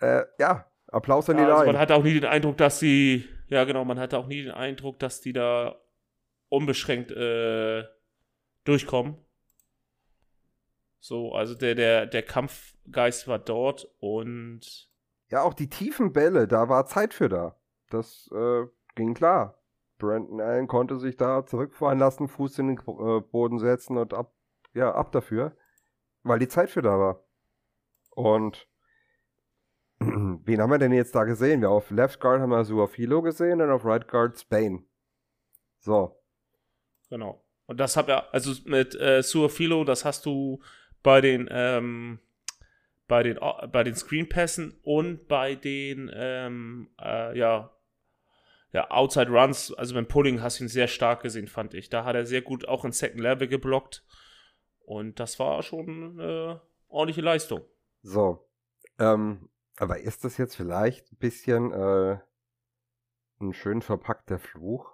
[0.00, 1.72] Äh, ja, Applaus an die Ja, also Line.
[1.72, 4.52] man hatte auch nie den Eindruck, dass sie, ja genau, man hatte auch nie den
[4.52, 5.80] Eindruck, dass die da
[6.54, 7.84] unbeschränkt äh,
[8.64, 9.18] durchkommen.
[11.00, 14.88] So, also der, der, der Kampfgeist war dort und
[15.28, 17.56] Ja, auch die tiefen Bälle, da war Zeit für da.
[17.90, 18.64] Das äh,
[18.94, 19.60] ging klar.
[19.98, 24.34] Brandon Allen konnte sich da zurückfallen lassen, Fuß in den äh, Boden setzen und ab,
[24.72, 25.56] ja, ab dafür,
[26.22, 27.24] weil die Zeit für da war.
[28.10, 28.66] Und
[29.98, 31.60] wen haben wir denn jetzt da gesehen?
[31.60, 34.86] Wir auf Left Guard haben wir Suafilo gesehen und auf Right Guard Spain.
[35.80, 36.23] So.
[37.08, 37.44] Genau.
[37.66, 40.60] Und das hab ja, also mit äh, Suafilo, das hast du
[41.02, 42.18] bei den, ähm,
[43.08, 47.70] bei den, äh, bei den Screenpässen und bei den, ähm, äh, ja,
[48.72, 51.90] ja, Outside Runs, also beim Pulling hast du ihn sehr stark gesehen, fand ich.
[51.90, 54.04] Da hat er sehr gut auch in Second Level geblockt.
[54.80, 57.62] Und das war schon eine ordentliche Leistung.
[58.02, 58.48] So.
[58.98, 62.18] Ähm, aber ist das jetzt vielleicht ein bisschen äh,
[63.40, 64.93] ein schön verpackter Fluch?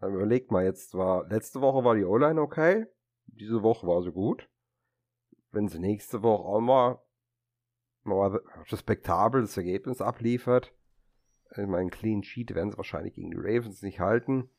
[0.00, 2.86] Überlegt mal, jetzt war, letzte Woche war die O-Line okay,
[3.26, 4.48] diese Woche war sie gut.
[5.50, 7.00] Wenn sie nächste Woche auch mal,
[8.02, 10.72] mal respektables Ergebnis abliefert,
[11.50, 14.50] ich meine, Clean Sheet werden sie wahrscheinlich gegen die Ravens nicht halten.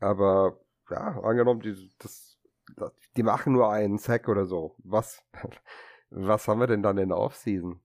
[0.00, 2.38] Aber ja, angenommen, die, das,
[2.76, 4.74] das, die machen nur einen Sack oder so.
[4.78, 5.24] Was,
[6.10, 7.80] was haben wir denn dann in der Offseason?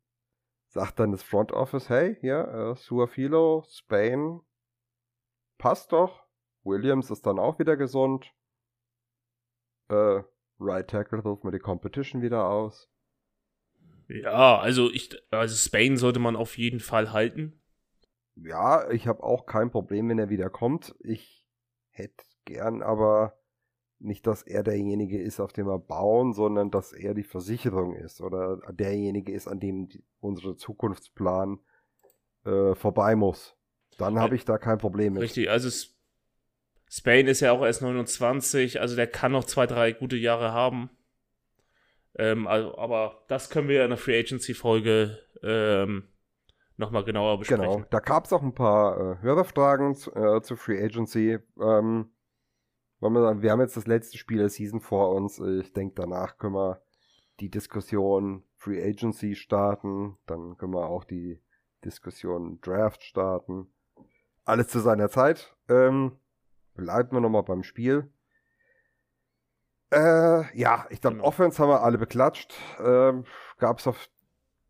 [0.67, 4.41] Sagt dann das Front Office, hey, hier, äh, Suafilo, Spain,
[5.57, 6.22] passt doch.
[6.63, 8.33] Williams ist dann auch wieder gesund.
[9.89, 10.21] Äh,
[10.59, 12.89] Right Tackle ruft mir die Competition wieder aus.
[14.07, 17.59] Ja, also ich, also Spain sollte man auf jeden Fall halten.
[18.35, 20.95] Ja, ich habe auch kein Problem, wenn er wieder kommt.
[20.99, 21.45] Ich
[21.89, 23.37] hätte gern aber
[23.99, 28.21] nicht, dass er derjenige ist, auf dem wir bauen, sondern dass er die Versicherung ist
[28.21, 31.59] oder derjenige ist, an dem die, unser Zukunftsplan
[32.45, 33.55] äh, vorbei muss.
[33.97, 35.21] Dann habe ich da kein Problem mit.
[35.21, 35.69] Richtig, also
[36.95, 40.91] Spain ist ja auch erst 29, also der kann noch zwei, drei gute Jahre haben.
[42.15, 46.03] Ähm, also, aber das können wir in der Free Agency Folge ähm,
[46.77, 47.63] nochmal genauer besprechen.
[47.63, 51.39] Genau, da gab es auch ein paar äh, Hörerfragen zu, äh, zu Free Agency.
[51.59, 52.11] Ähm,
[52.99, 55.39] wir haben jetzt das letzte Spiel der Season vor uns.
[55.39, 56.83] Ich denke, danach können wir
[57.39, 60.19] die Diskussion Free Agency starten.
[60.27, 61.41] Dann können wir auch die
[61.83, 63.73] Diskussion Draft starten.
[64.45, 65.55] Alles zu seiner Zeit.
[65.67, 66.19] Ähm,
[66.75, 68.11] bleiben wir nochmal beim Spiel.
[69.91, 71.27] Äh, ja, ich glaube, Genau.
[71.27, 72.53] Offense haben wir alle beklatscht.
[72.83, 73.25] Ähm,
[73.59, 74.09] gab es auf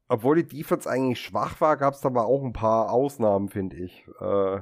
[0.10, 4.06] obwohl die Defense eigentlich schwach war, gab es aber auch ein paar Ausnahmen, finde ich.
[4.20, 4.62] Äh,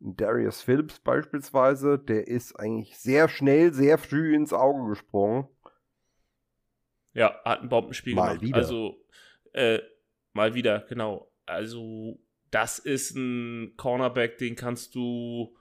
[0.00, 5.46] Darius Phillips beispielsweise, der ist eigentlich sehr schnell, sehr früh ins Auge gesprungen.
[7.12, 8.42] Ja, hat ein Bombenspiel Mal gemacht.
[8.42, 8.56] wieder.
[8.56, 8.96] Also,
[9.52, 9.78] äh,
[10.32, 11.30] mal wieder, genau.
[11.44, 12.18] Also,
[12.50, 15.54] das ist ein Cornerback, den kannst du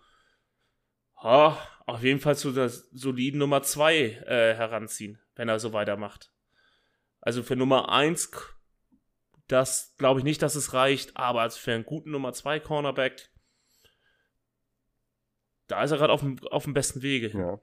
[1.24, 6.32] ha, auf jeden Fall zu der soliden Nummer 2 äh, heranziehen, wenn er so weitermacht.
[7.22, 8.32] Also für Nummer 1,
[9.48, 13.30] das glaube ich nicht, dass es reicht, aber als für einen guten Nummer 2 Cornerback,
[15.68, 17.30] da ist er gerade auf dem, auf dem besten Wege.
[17.38, 17.60] Ja.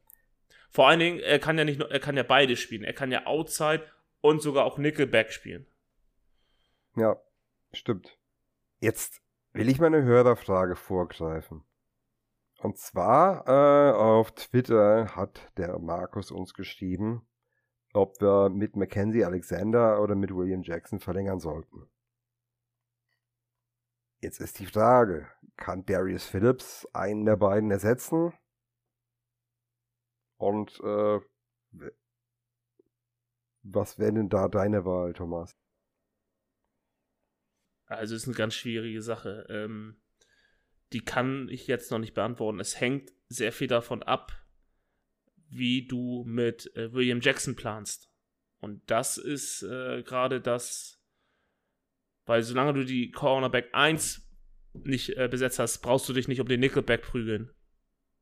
[0.71, 2.85] Vor allen Dingen, er kann ja nicht nur, er kann ja beide spielen.
[2.85, 3.85] Er kann ja Outside
[4.21, 5.67] und sogar auch Nickelback spielen.
[6.97, 7.17] Ja,
[7.73, 8.19] stimmt.
[8.81, 11.65] Jetzt will ich meine Hörerfrage vorgreifen.
[12.67, 17.25] Und zwar äh, auf Twitter hat der Markus uns geschrieben,
[17.93, 21.89] ob wir mit Mackenzie Alexander oder mit William Jackson verlängern sollten.
[24.21, 28.33] Jetzt ist die Frage, kann Darius Phillips einen der beiden ersetzen?
[30.37, 31.21] Und äh,
[33.63, 35.57] was wäre denn da deine Wahl, Thomas?
[37.85, 39.47] Also ist eine ganz schwierige Sache.
[39.51, 40.03] Ähm,
[40.93, 42.61] die kann ich jetzt noch nicht beantworten.
[42.61, 44.33] Es hängt sehr viel davon ab,
[45.49, 48.11] wie du mit äh, William Jackson planst.
[48.59, 51.01] Und das ist äh, gerade das,
[52.25, 54.23] weil solange du die Cornerback 1
[54.85, 57.51] nicht äh, besetzt hast, brauchst du dich nicht um den Nickelback prügeln.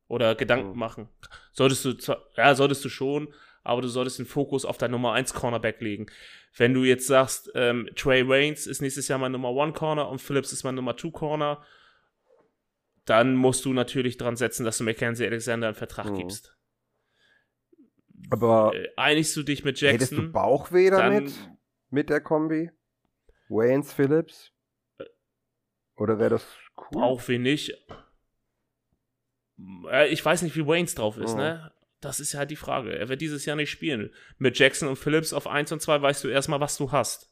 [0.07, 0.79] Oder Gedanken mhm.
[0.79, 1.09] machen.
[1.51, 5.13] Solltest du zwar, ja, solltest du schon, aber du solltest den Fokus auf dein Nummer
[5.13, 6.05] 1 Cornerback legen.
[6.55, 10.21] Wenn du jetzt sagst, ähm, Trey Waynes ist nächstes Jahr mein Nummer 1 Corner und
[10.21, 11.65] Phillips ist mein Nummer 2 Corner,
[13.05, 16.17] dann musst du natürlich dran setzen, dass du Mackenzie Alexander einen Vertrag mhm.
[16.17, 16.57] gibst.
[18.29, 19.99] Aber äh, einigst du dich mit Jackson?
[19.99, 21.31] Hättest du Bauchweh damit?
[21.89, 22.71] Mit der Kombi?
[23.49, 24.51] Waynes Phillips?
[25.97, 26.45] Oder wäre das
[26.77, 27.01] cool?
[27.01, 27.77] Bauchweh nicht.
[29.89, 31.39] Äh, ich weiß nicht, wie Waynes drauf ist, mhm.
[31.39, 31.71] ne?
[32.01, 32.95] Das ist ja halt die Frage.
[32.97, 34.11] Er wird dieses Jahr nicht spielen.
[34.37, 37.31] Mit Jackson und Phillips auf 1 und 2 weißt du erstmal, was du hast.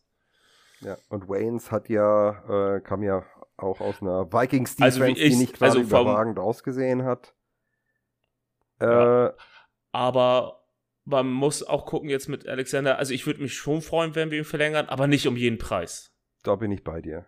[0.80, 3.26] Ja, und Waynes hat ja, äh, kam ja
[3.58, 7.36] auch aus einer Vikings-Defense, also die nicht gerade also überragend ausgesehen hat.
[8.80, 9.34] Äh, ja.
[9.92, 10.64] Aber
[11.06, 12.98] man muss auch gucken jetzt mit Alexander.
[12.98, 16.12] Also ich würde mich schon freuen, wenn wir ihn verlängern, aber nicht um jeden Preis.
[16.44, 17.26] Da bin ich bei dir.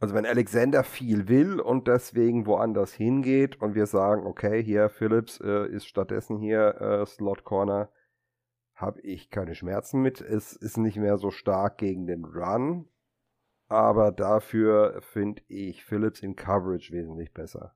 [0.00, 5.40] Also wenn Alexander viel will und deswegen woanders hingeht und wir sagen, okay, hier Phillips
[5.40, 7.90] äh, ist stattdessen hier äh, Slot Corner,
[8.74, 10.20] habe ich keine Schmerzen mit.
[10.20, 12.88] Es ist nicht mehr so stark gegen den Run,
[13.68, 17.74] aber dafür finde ich Phillips in Coverage wesentlich besser.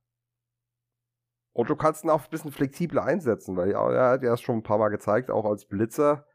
[1.53, 4.63] Und du kannst ihn auch ein bisschen flexibler einsetzen, weil er hat ja schon ein
[4.63, 6.27] paar Mal gezeigt, auch als Blitzer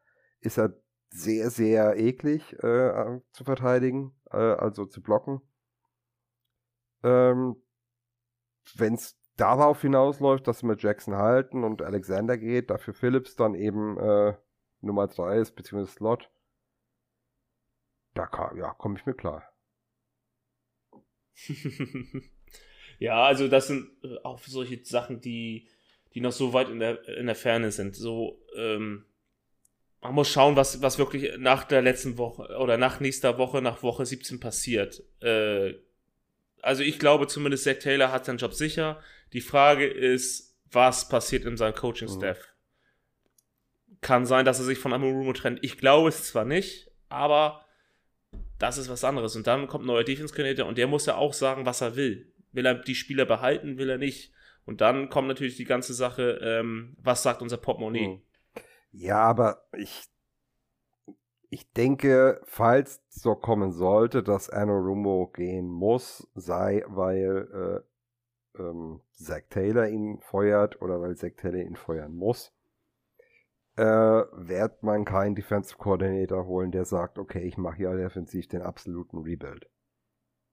[0.41, 0.73] ist er
[1.11, 5.41] sehr, sehr eklig äh, zu verteidigen, äh, also zu blocken.
[7.03, 7.55] Ähm,
[8.75, 13.55] Wenn es darauf hinausläuft, dass wir mit Jackson halten und Alexander geht, dafür Phillips dann
[13.55, 14.35] eben äh,
[14.81, 16.31] Nummer 3 ist, beziehungsweise Slot,
[18.13, 19.43] da ja, komme ich mir klar.
[22.99, 25.67] ja, also das sind äh, auch solche Sachen, die,
[26.13, 27.95] die noch so weit in der, in der Ferne sind.
[27.95, 29.05] So, ähm,
[30.01, 33.83] man muss schauen, was, was wirklich nach der letzten Woche oder nach nächster Woche, nach
[33.83, 35.01] Woche 17 passiert.
[35.21, 35.73] Äh,
[36.61, 39.01] also ich glaube zumindest Zach Taylor hat seinen Job sicher.
[39.33, 42.37] Die Frage ist, was passiert in seinem Coaching-Staff?
[42.37, 43.97] Mhm.
[44.01, 45.59] Kann sein, dass er sich von Amorumo trennt.
[45.63, 47.62] Ich glaube es zwar nicht, aber
[48.59, 49.35] das ist was anderes.
[49.35, 52.31] Und dann kommt ein neuer Defense-Coordinator und der muss ja auch sagen, was er will.
[52.51, 54.33] Will er die Spieler behalten, will er nicht?
[54.65, 58.05] Und dann kommt natürlich die ganze Sache, ähm, was sagt unser Portemonnaie?
[58.05, 58.21] Hm.
[58.91, 60.05] Ja, aber ich,
[61.49, 67.83] ich denke, falls so kommen sollte, dass Anno Rumbo gehen muss, sei, weil
[68.55, 72.53] äh, ähm, Zach Taylor ihn feuert oder weil Zach Taylor ihn feuern muss,
[73.75, 78.61] äh, wird man keinen Defensive Coordinator holen, der sagt, okay, ich mache hier defensiv den
[78.61, 79.69] absoluten Rebuild.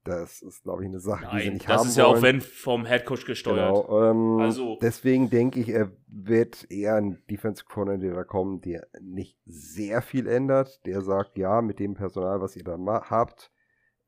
[0.03, 1.83] Das ist, glaube ich, eine Sache, Nein, die sie nicht haben wollen.
[1.83, 3.85] Das ist ja auch wenn vom Headcoach gesteuert.
[3.85, 9.37] Genau, ähm, also deswegen denke ich, er wird eher ein Defensive Coordinator kommen, der nicht
[9.45, 10.83] sehr viel ändert.
[10.87, 12.77] Der sagt, ja, mit dem Personal, was ihr da
[13.11, 13.51] habt,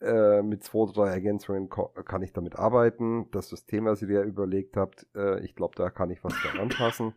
[0.01, 3.29] äh, mit zwei, drei Ergänzungen kann ich damit arbeiten.
[3.31, 6.61] Das System, was ihr dir überlegt habt, äh, ich glaube, da kann ich was daran
[6.61, 7.13] anpassen.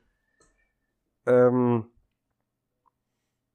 [1.26, 1.86] Ähm,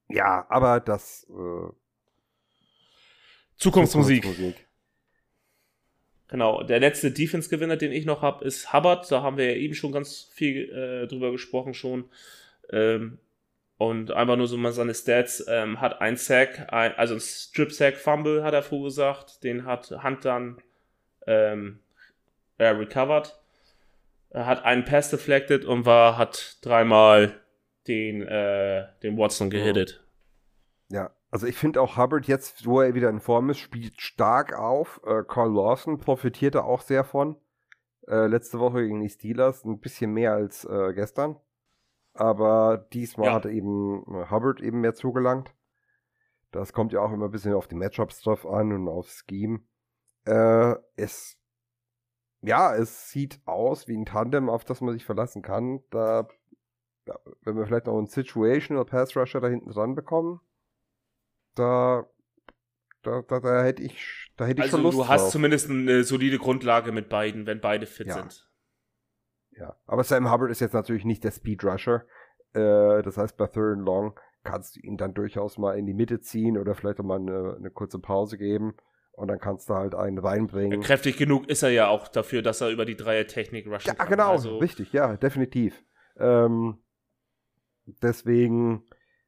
[0.09, 1.71] ja, aber das äh,
[3.57, 4.23] Zukunftsmusik.
[4.23, 4.67] Zukunftsmusik.
[6.27, 9.11] Genau, der letzte Defense-Gewinner, den ich noch habe, ist Hubbard.
[9.11, 12.09] Da haben wir ja eben schon ganz viel äh, drüber gesprochen schon.
[12.71, 13.19] Ähm,
[13.77, 15.43] und einfach nur so mal seine Stats.
[15.49, 19.43] Ähm, hat ein Sack, ein, also ein Strip-Sack-Fumble hat er vorgesagt.
[19.43, 20.61] Den hat Hunt dann
[21.27, 21.79] ähm,
[22.57, 23.37] äh, recovered.
[24.29, 27.40] Er hat einen Pass deflected und war, hat dreimal
[27.91, 30.03] den, äh, den Watson gehittet.
[30.89, 34.53] Ja, also ich finde auch Hubbard jetzt, wo er wieder in Form ist, spielt stark
[34.57, 35.01] auf.
[35.05, 37.37] Äh, Carl Lawson profitierte auch sehr von.
[38.07, 41.37] Äh, letzte Woche gegen die Steelers ein bisschen mehr als äh, gestern.
[42.13, 43.33] Aber diesmal ja.
[43.33, 45.53] hat eben äh, Hubbard eben mehr zugelangt.
[46.51, 49.61] Das kommt ja auch immer ein bisschen auf die Matchups drauf an und aufs Scheme.
[50.25, 51.37] Äh, es,
[52.41, 55.81] ja, es sieht aus wie ein Tandem, auf das man sich verlassen kann.
[55.91, 56.27] Da
[57.41, 60.39] wenn wir vielleicht noch einen Situational Pass Rusher da hinten dran bekommen,
[61.55, 62.05] da,
[63.03, 65.31] da, da, da hätte ich, da hätte ich also schon Lust du hast drauf.
[65.31, 68.15] zumindest eine solide Grundlage mit beiden, wenn beide fit Ja.
[68.15, 68.47] sind.
[69.51, 72.05] Ja, aber Sam Hubbard ist jetzt natürlich nicht der Speed Rusher.
[72.53, 75.93] Äh, das heißt, bei Third and Long kannst du ihn dann durchaus mal in die
[75.93, 78.75] Mitte ziehen oder vielleicht auch mal eine, eine kurze Pause geben
[79.11, 80.81] und dann kannst du halt einen reinbringen.
[80.81, 84.09] Kräftig genug ist er ja auch dafür, dass er über die Dreier-Technik rushen Ja, kann.
[84.09, 85.83] genau, Also, richtig, ja, definitiv.
[86.17, 86.77] Ähm,
[88.01, 88.83] deswegen,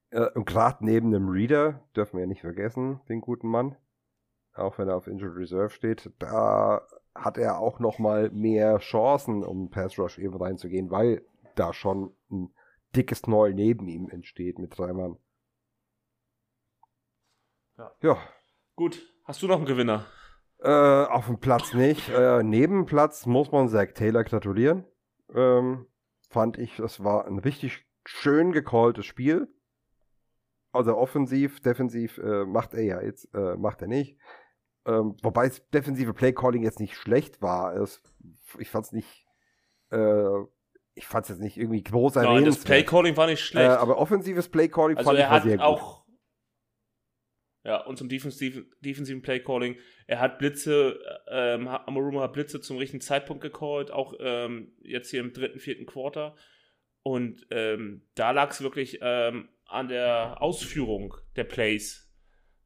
[0.10, 3.76] äh, und gerade neben dem Reader, dürfen wir ja nicht vergessen, den guten Mann,
[4.54, 6.82] auch wenn er auf Injured Reserve steht, da
[7.16, 12.16] hat er auch noch mal mehr Chancen, um Pass Rush eben reinzugehen, weil da schon
[12.32, 12.54] ein
[12.96, 15.18] dickes Knoll neben ihm entsteht mit drei Mann.
[17.78, 17.92] Ja.
[18.02, 18.18] ja
[18.76, 20.06] Gut, hast du noch einen Gewinner?
[20.64, 22.10] äh, auf dem Platz nicht.
[22.10, 24.86] Äh, neben Platz muss man Zach Taylor gratulieren.
[25.34, 25.88] Ähm,
[26.30, 29.48] fand ich, das war ein richtig schön gecalltes Spiel.
[30.72, 34.18] Also offensiv, defensiv äh, macht er ja jetzt, äh, macht er nicht.
[34.86, 37.76] Ähm, wobei das defensive Playcalling jetzt nicht schlecht war.
[37.76, 38.02] Es,
[38.58, 39.26] ich fand es nicht,
[39.92, 40.40] äh,
[40.96, 42.64] ich fand es jetzt nicht irgendwie groß Nein, das.
[42.64, 43.70] Playcalling war nicht Äh, schlecht.
[43.70, 45.66] aber offensives Playcalling also fand ich er war hat sehr gut.
[45.66, 46.04] auch
[47.66, 52.78] ja, und zum defensiven, defensiven Playcalling, er hat Blitze, äh, ähm, Amoruma hat Blitze zum
[52.78, 56.36] richtigen Zeitpunkt gecallt, auch ähm, jetzt hier im dritten, vierten Quarter.
[57.04, 62.10] Und ähm, da lag es wirklich ähm, an der Ausführung der Plays.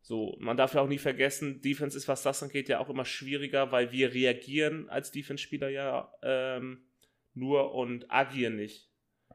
[0.01, 3.03] So, man darf ja auch nie vergessen, Defense ist, was das angeht, ja auch immer
[3.03, 6.85] schwieriger, weil wir reagieren als Defense-Spieler ja ähm,
[7.33, 8.89] nur und agieren nicht.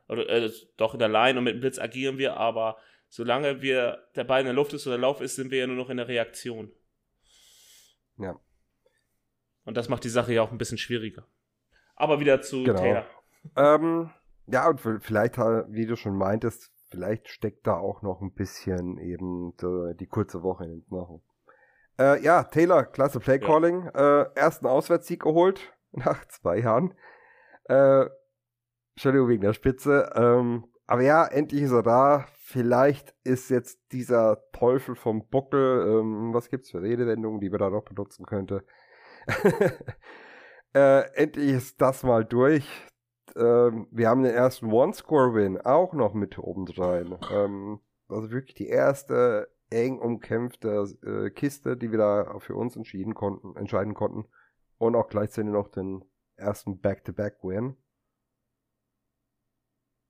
[0.09, 2.79] Oder äh, doch in der Line und mit dem Blitz agieren wir, aber
[3.09, 5.67] solange wir der Ball in der Luft ist oder der Lauf ist, sind wir ja
[5.67, 6.73] nur noch in der Reaktion.
[8.19, 8.41] Ja.
[9.65, 11.27] Und das macht die Sache ja auch ein bisschen schwieriger.
[11.97, 12.79] Aber wieder zu Genau.
[12.79, 13.07] Taylor.
[13.57, 14.11] Ähm,
[14.53, 18.99] ja, und vielleicht, äh, wie du schon meintest, vielleicht steckt da auch noch ein bisschen
[18.99, 21.23] eben die, die kurze Woche in den Knochen.
[21.99, 23.89] Äh, ja, Taylor, klasse Playcalling.
[23.95, 26.95] Äh, ersten Auswärtssieg geholt nach zwei Jahren.
[27.65, 28.05] Äh,
[28.95, 30.11] Entschuldigung wegen der Spitze.
[30.15, 32.27] Ähm, aber ja, endlich ist er da.
[32.45, 37.71] Vielleicht ist jetzt dieser Teufel vom Buckel, ähm, was gibt's für Redewendungen, die wir da
[37.71, 38.65] noch benutzen könnte.
[40.75, 42.69] äh, endlich ist das mal durch
[43.37, 47.19] ähm, wir haben den ersten One-Score-Win auch noch mit obendrein.
[47.31, 53.15] Ähm, also wirklich die erste eng umkämpfte äh, Kiste, die wir da für uns entschieden
[53.15, 54.27] konnten, entscheiden konnten.
[54.79, 56.05] Und auch gleichzeitig noch den
[56.37, 57.77] ersten Back-to-Back-Win.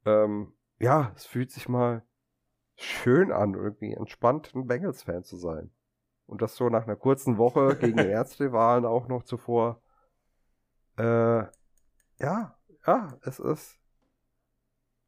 [0.05, 2.03] Ähm, ja, es fühlt sich mal
[2.77, 5.70] schön an, irgendwie entspannt ein Bengals-Fan zu sein.
[6.27, 9.83] Und das so nach einer kurzen Woche gegen die Ärztewahlen auch noch zuvor.
[10.97, 11.45] Äh,
[12.18, 12.57] ja,
[12.87, 13.78] ja, es ist.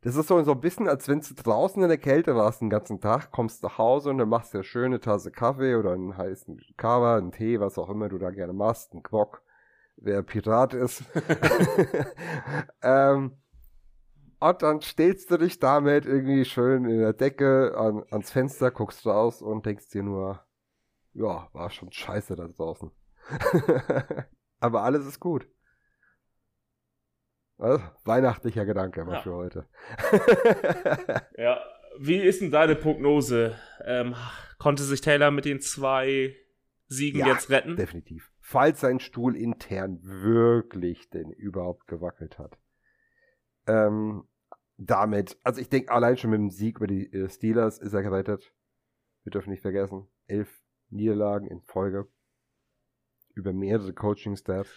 [0.02, 2.68] Das ist so, so ein bisschen, als wenn du draußen in der Kälte warst den
[2.68, 6.16] ganzen Tag, kommst nach Hause und dann machst du eine schöne Tasse Kaffee oder einen
[6.16, 9.42] heißen Kava, einen Tee, was auch immer du da gerne machst, einen Quok,
[9.96, 11.04] wer Pirat ist.
[12.82, 13.38] ähm,
[14.40, 19.06] und dann stellst du dich damit irgendwie schön in der Decke an, ans Fenster, guckst
[19.06, 20.44] raus und denkst dir nur,
[21.14, 22.90] ja, war schon scheiße da draußen.
[24.60, 25.48] Aber alles ist gut.
[27.58, 29.20] Also, weihnachtlicher Gedanke mal Ja.
[29.20, 29.66] für heute.
[31.38, 31.60] Ja,
[31.98, 33.56] wie ist denn deine Prognose?
[33.84, 34.14] Ähm,
[34.58, 36.34] konnte sich Taylor mit den zwei
[36.86, 37.76] Siegen Ja, jetzt retten?
[37.76, 38.30] Definitiv.
[38.40, 42.58] Falls sein Stuhl intern wirklich denn überhaupt gewackelt hat.
[43.66, 44.24] Ähm,
[44.76, 48.02] damit, also ich denke, allein schon mit dem Sieg über die äh, Steelers ist er
[48.02, 48.52] gerettet.
[49.22, 52.08] Wir dürfen nicht vergessen, elf Niederlagen in Folge.
[53.34, 54.70] Über mehrere Coaching-Staffs.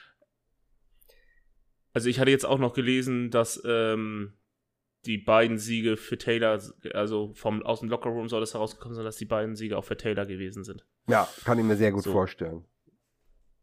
[1.98, 4.34] Also ich hatte jetzt auch noch gelesen, dass ähm,
[5.08, 6.62] die beiden Siege für Taylor,
[6.94, 9.98] also vom, aus dem Lockerroom soll es herausgekommen sein, dass die beiden Siege auch für
[9.98, 10.86] Taylor gewesen sind.
[11.08, 12.12] Ja, kann ich mir sehr gut So.
[12.12, 12.66] vorstellen.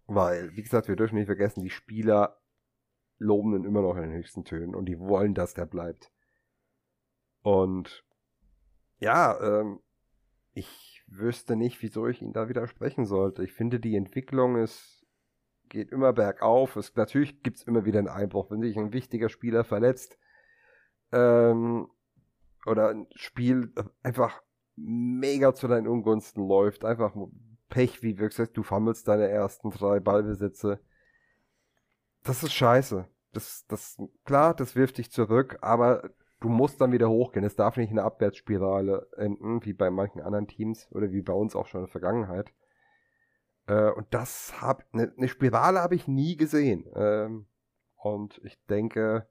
[0.09, 2.41] Weil, wie gesagt, wir dürfen nicht vergessen, die Spieler
[3.19, 6.11] loben ihn immer noch in den höchsten Tönen und die wollen, dass der bleibt.
[7.43, 8.05] Und
[8.99, 9.79] ja, ähm,
[10.55, 13.45] ich wüsste nicht, wieso ich ihn da widersprechen sollte.
[13.45, 14.94] Ich finde, die Entwicklung ist,
[15.75, 16.77] geht immer bergauf.
[16.77, 20.19] Es, natürlich gibt es immer wieder einen Einbruch, wenn sich ein wichtiger Spieler verletzt
[21.13, 21.89] ähm,
[22.65, 23.73] oder ein Spiel
[24.03, 24.41] einfach
[24.77, 26.85] mega zu deinen Ungunsten läuft.
[26.85, 27.15] Einfach
[27.69, 30.81] Pech, wie wir gesagt, du fummelst deine ersten drei Ballbesitze.
[32.23, 33.07] Das ist scheiße.
[33.33, 36.11] Das, das, klar, das wirft dich zurück, aber
[36.41, 37.45] du musst dann wieder hochgehen.
[37.45, 41.33] Es darf nicht in eine Abwärtsspirale enden, wie bei manchen anderen Teams oder wie bei
[41.33, 42.53] uns auch schon in der Vergangenheit.
[43.67, 46.87] Äh, und das hab, eine ne Spirale habe ich nie gesehen.
[46.95, 47.47] Ähm,
[47.97, 49.29] und ich denke,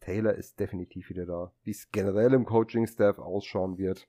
[0.00, 1.52] Taylor ist definitiv wieder da.
[1.62, 4.08] Wie es generell im Coaching-Staff ausschauen wird,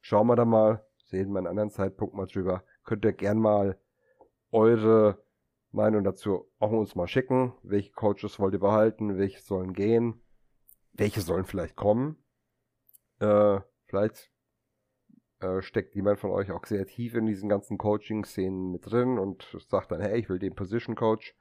[0.00, 0.84] schauen wir da mal.
[1.04, 2.64] Sehen wir einen anderen Zeitpunkt mal drüber.
[2.82, 3.78] Könnt ihr gern mal
[4.50, 5.22] eure
[5.70, 7.52] Meinung dazu auch uns mal schicken.
[7.62, 9.18] Welche Coaches wollt ihr behalten?
[9.18, 10.22] Welche sollen gehen?
[10.92, 12.16] Welche sollen vielleicht kommen?
[13.18, 14.32] Äh, vielleicht
[15.44, 19.46] äh, steckt jemand von euch auch sehr tief in diesen ganzen Coaching-Szenen mit drin und
[19.68, 21.34] sagt dann, hey, ich will den Position Coach.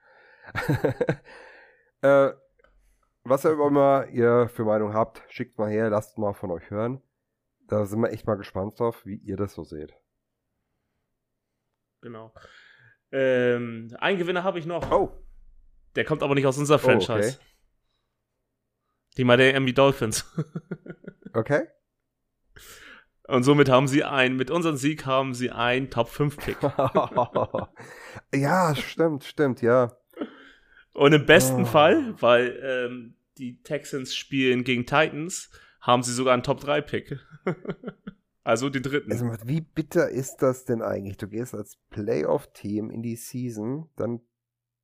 [2.01, 2.32] äh,
[3.24, 7.01] was auch immer ihr für Meinung habt, schickt mal her, lasst mal von euch hören.
[7.68, 9.93] Da sind wir echt mal gespannt drauf, wie ihr das so seht.
[12.01, 12.34] Genau.
[13.12, 14.91] Ähm, einen Gewinner habe ich noch.
[14.91, 15.18] Oh.
[15.95, 17.39] Der kommt aber nicht aus unserer Oh, Franchise.
[19.16, 20.26] Die Miami Dolphins.
[21.34, 21.68] Okay.
[23.34, 26.57] Und somit haben sie ein, mit unserem Sieg haben sie einen Top 5 Pick.
[28.31, 29.97] ja, stimmt, stimmt, ja.
[30.93, 31.65] Und im besten Oh.
[31.65, 35.49] Fall, weil ähm, die Texans spielen gegen Titans,
[35.81, 37.17] haben sie sogar einen Top 3 Pick.
[38.43, 39.11] also den dritten.
[39.11, 41.17] Also, wie bitter ist das denn eigentlich?
[41.17, 44.19] Du gehst als Playoff-Team in die Season, dann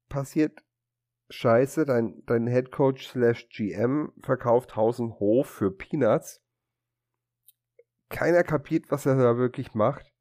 [0.10, 0.64] passiert
[1.30, 6.42] Scheiße, dein, dein Head Coach slash GM verkauft Haus und Hof für Peanuts.
[8.10, 10.12] Keiner kapiert, was er da wirklich macht.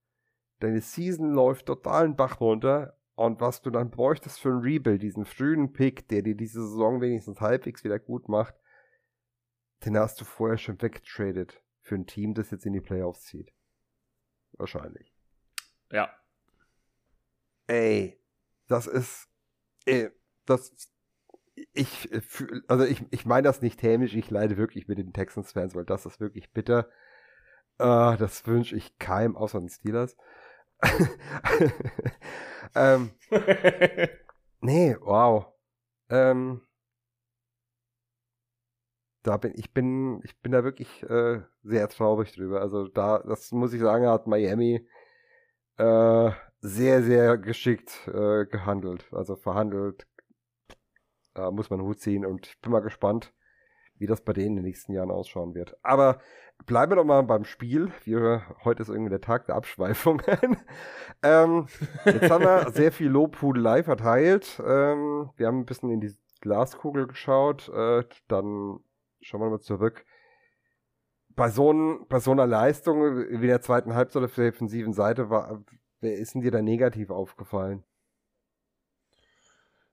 [0.61, 2.99] Deine Season läuft total den Bach runter.
[3.15, 7.01] Und was du dann bräuchtest für ein Rebuild, diesen frühen Pick, der dir diese Saison
[7.01, 8.55] wenigstens halbwegs wieder gut macht,
[9.85, 13.53] den hast du vorher schon weggetradet für ein Team, das jetzt in die Playoffs zieht.
[14.53, 15.13] Wahrscheinlich.
[15.91, 16.13] ja.
[17.67, 18.19] Ey,
[18.67, 19.29] das ist.
[19.85, 20.11] Ey,
[20.47, 20.73] das.
[21.73, 22.23] Ich, äh,
[22.67, 26.07] also ich, ich meine das nicht hämisch, ich leide wirklich mit den Texans-Fans, weil das
[26.07, 26.89] ist wirklich bitter.
[27.79, 30.17] Äh, das wünsche ich keinem außer den Steelers.
[32.75, 33.11] ähm,
[34.61, 35.47] nee, wow.
[36.11, 36.63] Ähm,
[39.23, 42.61] da bin ich bin ich bin da wirklich äh, sehr traurig drüber.
[42.61, 44.87] Also da, das muss ich sagen, hat Miami
[45.79, 50.07] äh, sehr sehr geschickt äh, gehandelt, also verhandelt.
[51.35, 53.33] Da muss man Hut ziehen und ich bin mal gespannt,
[53.99, 55.77] wie das bei denen in den nächsten Jahren ausschauen wird.
[55.83, 56.21] Aber
[56.67, 57.93] bleiben wir doch mal beim Spiel.
[58.05, 60.23] Wir, heute ist irgendwie der Tag der Abschweifungen.
[61.23, 61.67] ähm,
[62.05, 64.61] jetzt haben wir sehr viel Lobhudelei verteilt.
[64.65, 67.69] Ähm, wir haben ein bisschen in die Glaskugel geschaut.
[67.69, 68.81] Äh, dann
[69.21, 70.05] schauen wir mal zurück.
[71.31, 75.31] Bei so, ein, bei so einer Leistung wie der zweiten Halbzeit auf der defensiven Seite
[75.31, 75.63] war,
[76.01, 77.85] wer ist denn dir da negativ aufgefallen?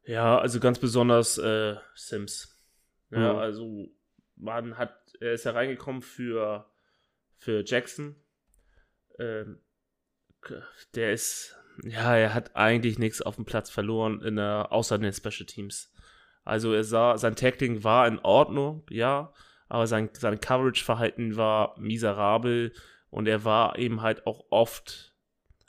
[0.06, 2.55] Ja, also ganz besonders äh, Sims.
[3.12, 3.40] Ja, Mhm.
[3.40, 3.88] also
[4.36, 6.70] man hat, er ist ja reingekommen für,
[7.38, 8.16] für Jackson.
[9.20, 9.60] Ähm,
[10.94, 15.02] der ist, ja, er hat eigentlich nichts auf dem Platz verloren, in der, außer in
[15.02, 15.92] den Special Teams.
[16.44, 19.34] Also er sah, sein Tackling war in Ordnung, ja,
[19.68, 22.74] aber sein, sein Coverage-Verhalten war miserabel
[23.10, 25.16] und er war eben halt auch oft,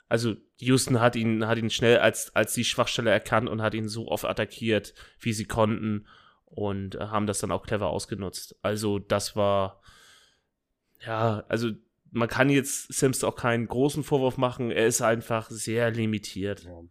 [0.07, 3.87] also Houston hat ihn, hat ihn schnell als, als die Schwachstelle erkannt und hat ihn
[3.89, 6.07] so oft attackiert, wie sie konnten
[6.49, 8.57] und äh, haben das dann auch clever ausgenutzt.
[8.61, 9.81] Also das war,
[11.05, 11.69] ja, also
[12.11, 16.63] man kann jetzt Sims auch keinen großen Vorwurf machen, er ist einfach sehr limitiert.
[16.63, 16.81] Ja,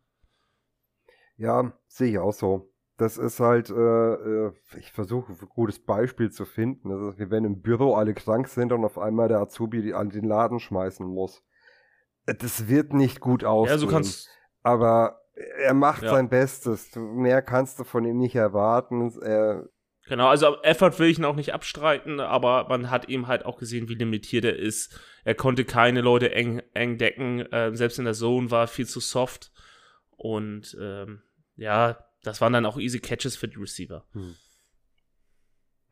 [1.37, 2.73] ja sehe ich auch so.
[2.99, 6.89] Das ist halt, äh, äh, ich versuche ein gutes Beispiel zu finden.
[6.89, 10.09] Das ist, wie wenn im Büro alle krank sind und auf einmal der Azubi an
[10.09, 11.43] den Laden schmeißen muss.
[12.25, 13.75] Äh, Das wird nicht gut ausgehen.
[13.75, 14.31] Ja, so kannst,
[14.63, 16.11] aber er macht Ja.
[16.11, 16.95] sein Bestes.
[16.97, 19.13] Mehr kannst du von ihm nicht erwarten.
[19.23, 19.69] Er,
[20.09, 23.59] Genau, also Effort will ich ihn auch nicht abstreiten, aber man hat eben halt auch
[23.59, 25.01] gesehen, wie limitiert er ist.
[25.25, 28.87] Er konnte keine Leute eng, eng decken, äh, selbst in der Zone war er viel
[28.87, 29.51] zu soft.
[30.17, 31.23] Und ähm,
[31.57, 34.07] ja, das waren dann auch easy Catches für die Receiver.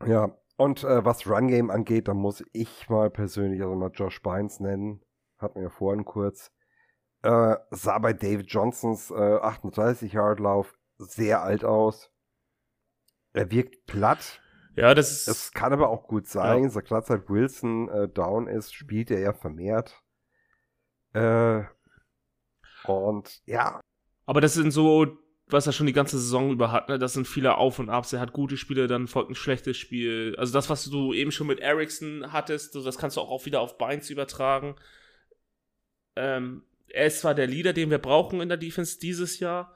[0.05, 4.21] ja, und äh, was Run Game angeht, da muss ich mal persönlich also mal Josh
[4.21, 5.01] Bynes nennen.
[5.37, 6.51] Hatten wir ja vorhin kurz.
[7.25, 12.11] Äh, sah bei David Johnsons äh, 38-Yard-Lauf sehr alt aus.
[13.33, 14.41] Er wirkt platt.
[14.75, 15.27] Ja, das ist.
[15.27, 16.69] Es kann aber auch gut sein, Ja.
[16.69, 20.01] so klar seit Wilson äh, down ist, spielt er ja vermehrt.
[21.13, 21.63] Äh,
[22.85, 23.79] und ja,
[24.25, 25.17] Aber das sind so,
[25.47, 26.99] was er schon die ganze Saison über hat, ne?
[26.99, 28.13] Das sind viele Auf und Abs.
[28.13, 30.35] Er hat gute Spiele, dann folgt ein schlechtes Spiel.
[30.37, 33.61] Also das, was du eben schon mit Ericsson hattest, das kannst du auch, auch wieder
[33.61, 34.75] auf Beins übertragen.
[36.15, 36.63] Ähm,
[36.95, 39.75] er ist zwar der Leader, den wir brauchen in der Defense dieses Jahr,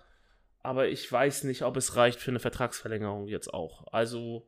[0.62, 3.92] aber ich weiß nicht, ob es reicht für eine Vertragsverlängerung jetzt auch.
[3.92, 4.48] Also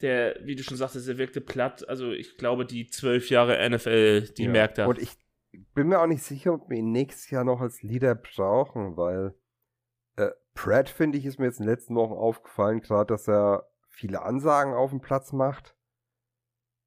[0.00, 1.88] der, wie du schon sagtest, er wirkte platt.
[1.88, 4.50] Also ich glaube, die zwölf Jahre NFL, die ja.
[4.50, 4.88] merkt er.
[4.88, 5.10] Und ich
[5.74, 9.34] bin mir auch nicht sicher, ob wir ihn nächstes Jahr noch als Leader brauchen, weil
[10.16, 13.70] Äh, Pratt, finde ich, ist mir jetzt in den letzten Wochen aufgefallen, gerade, dass er
[13.88, 15.76] viele Ansagen auf dem Platz macht.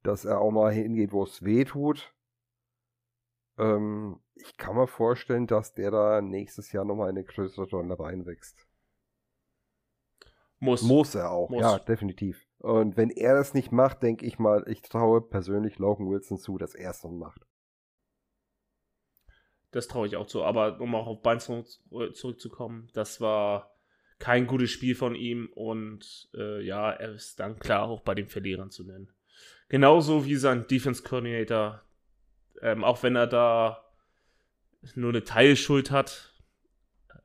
[0.02, 2.14] Dass er auch mal hingeht, wo es weh tut.
[3.58, 7.98] Ähm, ich kann mir vorstellen, dass der da nächstes Jahr nochmal in eine größere Rolle
[7.98, 8.66] reinwächst.
[10.58, 10.82] Muss.
[10.82, 11.60] Muss er auch, Muss.
[11.60, 12.46] ja, definitiv.
[12.58, 16.56] Und wenn er das nicht macht, denke ich mal, ich traue persönlich Logan Wilson zu,
[16.58, 17.42] dass er es dann macht.
[19.72, 20.42] Das traue ich auch zu.
[20.42, 23.76] Aber um auch auf Bein zurückzukommen, das war
[24.18, 28.28] kein gutes Spiel von ihm und äh, ja, er ist dann klar auch bei den
[28.28, 29.12] Verlierern zu nennen.
[29.68, 31.82] Genauso wie sein Defense Coordinator,
[32.62, 33.85] ähm, auch wenn er da
[34.94, 36.34] nur eine Teilschuld hat,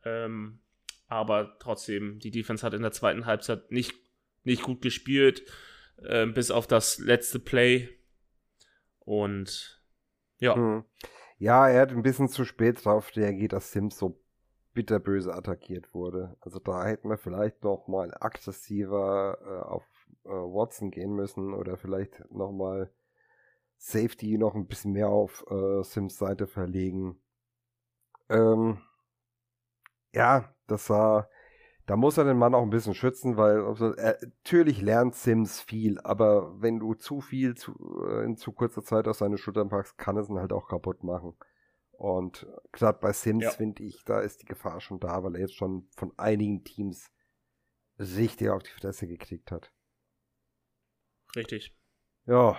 [0.03, 0.59] ähm,
[1.07, 3.93] aber trotzdem, die Defense hat in der zweiten Halbzeit nicht,
[4.43, 5.43] nicht gut gespielt,
[5.97, 7.89] äh, bis auf das letzte Play.
[8.99, 9.82] Und
[10.39, 10.55] ja.
[10.55, 10.86] Hm.
[11.38, 14.22] Ja, er hat ein bisschen zu spät darauf reagiert, dass Sims so
[14.74, 16.38] bitterböse attackiert wurde.
[16.39, 19.84] Also da hätten wir vielleicht noch mal aggressiver äh, auf
[20.24, 22.91] äh, Watson gehen müssen oder vielleicht noch mal
[23.78, 27.20] Safety noch ein bisschen mehr auf äh, Sims Seite verlegen.
[28.32, 28.82] Ähm,
[30.14, 31.30] ja, das war,
[31.86, 35.62] da muss er den Mann auch ein bisschen schützen, weil also, er, natürlich lernt Sims
[35.62, 37.74] viel, aber wenn du zu viel zu,
[38.08, 41.04] äh, in zu kurzer Zeit aus seine Schultern packst, kann es ihn halt auch kaputt
[41.04, 41.36] machen.
[41.92, 43.52] Und gerade bei Sims Ja.
[43.52, 47.12] finde ich, da ist die Gefahr schon da, weil er jetzt schon von einigen Teams
[48.00, 49.72] richtig auf die Fresse gekriegt hat.
[51.36, 51.76] Richtig.
[52.26, 52.58] Ja.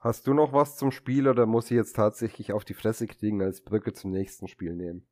[0.00, 3.42] Hast du noch was zum Spiel oder muss ich jetzt tatsächlich auf die Fresse kriegen
[3.42, 5.06] als Brücke zum nächsten Spiel nehmen?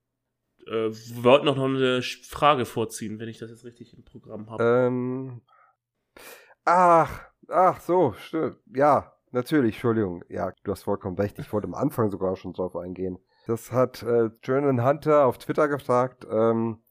[0.67, 4.65] Äh, wir wollten noch eine Frage vorziehen, wenn ich das jetzt richtig im Programm habe.
[4.65, 5.43] Ähm.
[6.65, 8.57] Ach, ach so, stimmt.
[8.75, 10.25] Ja, natürlich, Entschuldigung.
[10.31, 11.39] Ja, du hast vollkommen recht.
[11.39, 13.19] Ich wollte am Anfang sogar schon drauf eingehen.
[13.47, 16.27] Das hat äh, Jordan Hunter auf Twitter gefragt.
[16.31, 16.83] Ähm,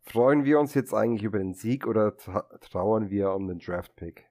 [0.00, 4.30] freuen wir uns jetzt eigentlich über den Sieg oder tra trauern wir um den Draft-Pick?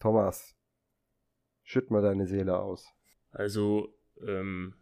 [0.00, 0.55] Thomas,
[1.66, 2.86] schütt mal deine Seele aus.
[3.32, 3.94] Also,
[4.26, 4.74] ähm,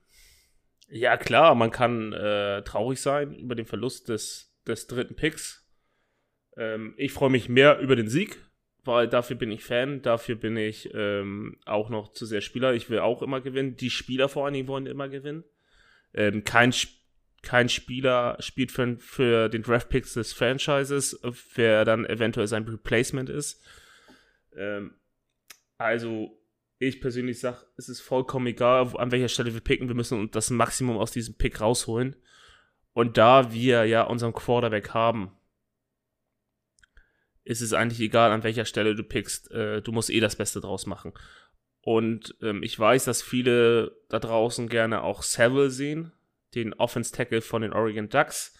[0.88, 5.66] ja klar, man kann äh, traurig sein über den Verlust des, des dritten Picks.
[6.56, 8.38] Ähm, ich freue mich mehr über den Sieg,
[8.84, 12.74] weil dafür bin ich Fan, dafür bin ich ähm, auch noch zu sehr Spieler.
[12.74, 13.76] Ich will auch immer gewinnen.
[13.76, 15.42] Die Spieler vor allen Dingen wollen immer gewinnen.
[16.12, 16.72] Ähm, kein,
[17.42, 21.18] kein Spieler spielt für, für den Draft Picks des Franchises,
[21.54, 23.64] wer dann eventuell sein Replacement ist.
[24.54, 24.94] Ähm,
[25.78, 26.38] also,
[26.88, 29.88] ich persönlich sage, es ist vollkommen egal, an welcher Stelle wir picken.
[29.88, 32.16] Wir müssen das Maximum aus diesem Pick rausholen.
[32.92, 35.32] Und da wir ja unseren Quarterback haben,
[37.42, 39.50] ist es eigentlich egal, an welcher Stelle du pickst.
[39.50, 41.12] Äh, du musst eh das Beste draus machen.
[41.80, 46.12] Und ähm, ich weiß, dass viele da draußen gerne auch Saville sehen,
[46.54, 48.54] den Offense Tackle von den Oregon Ducks.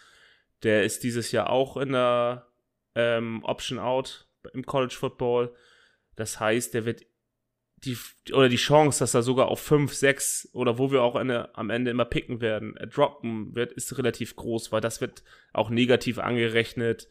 [0.63, 2.47] Der ist dieses Jahr auch in der
[2.95, 5.55] ähm, Option Out im College Football.
[6.17, 7.07] Das heißt, der wird
[7.85, 7.97] die,
[8.33, 11.71] oder die Chance, dass er sogar auf 5, 6 oder wo wir auch eine, am
[11.71, 15.23] Ende immer picken werden, äh, droppen wird, ist relativ groß, weil das wird
[15.53, 17.09] auch negativ angerechnet,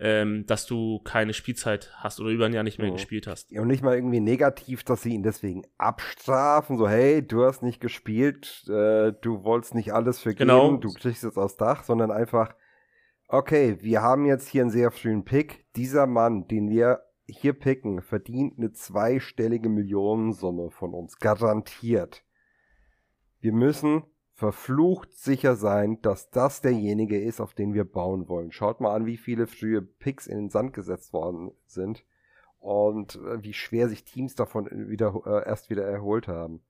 [0.00, 2.94] ähm, dass du keine Spielzeit hast oder über ein Jahr nicht mehr Mhm.
[2.94, 3.50] gespielt hast.
[3.52, 7.62] Ja, und nicht mal irgendwie negativ, dass sie ihn deswegen abstrafen, so hey, du hast
[7.62, 10.76] nicht gespielt, äh, du wolltest nicht alles vergeben, Genau.
[10.76, 12.54] du kriegst jetzt aufs Dach, sondern einfach,
[13.28, 15.66] okay, wir haben jetzt hier einen sehr frühen Pick.
[15.76, 22.24] Dieser Mann, den wir hier picken, verdient eine zweistellige Millionensumme von uns, garantiert.
[23.40, 28.50] Wir müssen verflucht sicher sein, dass das derjenige ist, auf den wir bauen wollen.
[28.50, 32.04] Schaut mal an, wie viele frühe Picks in den Sand gesetzt worden sind
[32.58, 36.62] und äh, wie schwer sich Teams davon wieder, äh, erst wieder erholt haben.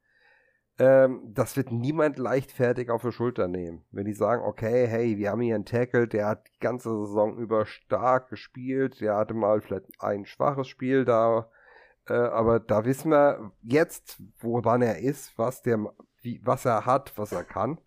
[0.79, 3.85] Ähm, das wird niemand leichtfertig auf die Schulter nehmen.
[3.91, 7.37] Wenn die sagen, okay, hey, wir haben hier einen Tackle, der hat die ganze Saison
[7.37, 11.51] über stark gespielt, der hatte mal vielleicht ein schwaches Spiel da,
[12.09, 15.79] äh, aber da wissen wir jetzt, woran er ist, was der,
[16.23, 17.79] wie, was er hat, was er kann.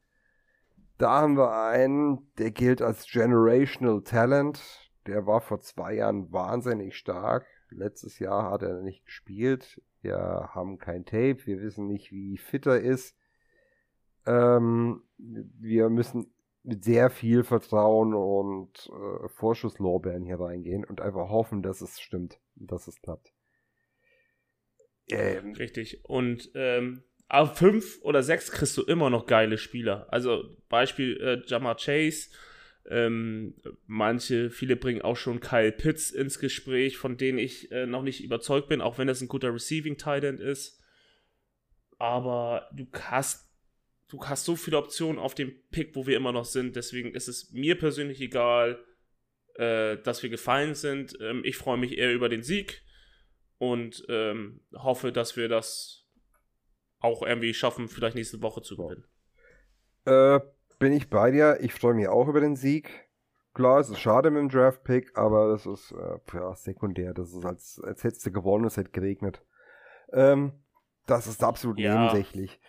[0.98, 4.62] Da haben wir einen, der gilt als Generational Talent.
[5.08, 7.46] Der war vor zwei Jahren wahnsinnig stark.
[7.70, 9.82] Letztes Jahr hat er nicht gespielt.
[10.06, 11.38] Wir haben kein Tape.
[11.46, 13.18] Wir wissen nicht, wie fit er ist.
[14.28, 16.32] Ähm, wir müssen
[16.62, 22.40] mit sehr viel Vertrauen und äh, Vorschusslorbeeren hier reingehen und einfach hoffen, dass es stimmt,
[22.54, 23.34] dass es klappt.
[25.10, 26.06] Ähm, Richtig.
[26.06, 30.06] Und ähm, auf 5 oder 6 kriegst du immer noch geile Spieler.
[30.12, 32.30] Also Beispiel äh, Jamar Chase.
[32.90, 33.56] Ähm,
[33.88, 38.24] manche, viele bringen auch schon Kyle Pitts ins Gespräch, von denen ich äh, noch nicht
[38.24, 40.82] überzeugt bin, auch wenn das ein guter Receiving Tight End ist.
[41.98, 43.46] Aber du hast
[44.08, 46.76] du hast so viele Optionen auf dem Pick, wo wir immer noch sind.
[46.76, 48.84] Deswegen ist es mir persönlich egal,
[49.56, 51.18] äh, dass wir gefallen sind.
[51.22, 52.84] Ähm, ich freue mich eher über den Sieg
[53.58, 56.06] und ähm, hoffe, dass wir das
[57.00, 59.06] auch irgendwie schaffen, vielleicht nächste Woche zu gewinnen.
[60.06, 60.40] Äh,
[60.86, 61.58] bin ich bei dir.
[61.62, 63.10] Ich freue mich auch über den Sieg.
[63.56, 67.16] Klar, es ist schade mit dem Draft-Pick, aber das ist äh, ja, sekundär.
[67.16, 69.44] Das ist, als, als hättest du gewonnen, es hätte geregnet.
[70.14, 70.52] Ähm,
[71.08, 71.98] das ist absolut ja.
[71.98, 72.62] nebensächlich.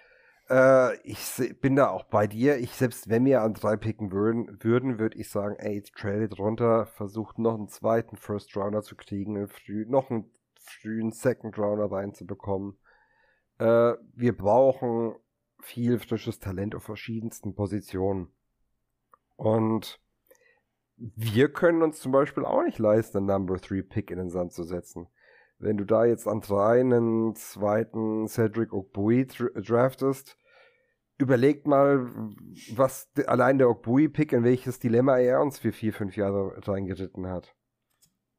[0.48, 1.20] Äh, ich
[1.60, 2.56] bin da auch bei dir.
[2.56, 6.86] Ich, selbst wenn wir an drei picken würden, würden würde ich sagen, ey, tradet runter,
[6.86, 12.78] versucht noch einen zweiten First Rounder zu kriegen, früh, noch einen frühen Second Rounder reinzubekommen.
[13.58, 15.16] Äh, wir brauchen
[15.61, 18.28] viel frisches Talent auf verschiedensten Positionen.
[19.36, 20.00] Und
[20.96, 24.52] wir können uns zum Beispiel auch nicht leisten, einen Number 3 Pick in den Sand
[24.52, 25.09] zu setzen.
[25.59, 30.38] Wenn du da jetzt an drei einen zweiten Cedric Ogbui draftest,
[31.18, 32.07] überlegt mal,
[32.74, 37.54] was allein der Ogbui-Pick, in welches Dilemma er uns für vier, fünf Jahre reingeritten hat.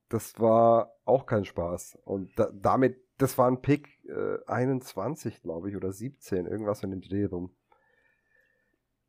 [0.09, 1.97] Das war auch kein Spaß.
[2.03, 6.91] Und da, damit, das war ein Pick äh, 21, glaube ich, oder 17, irgendwas in
[6.91, 7.55] dem Dreh rum.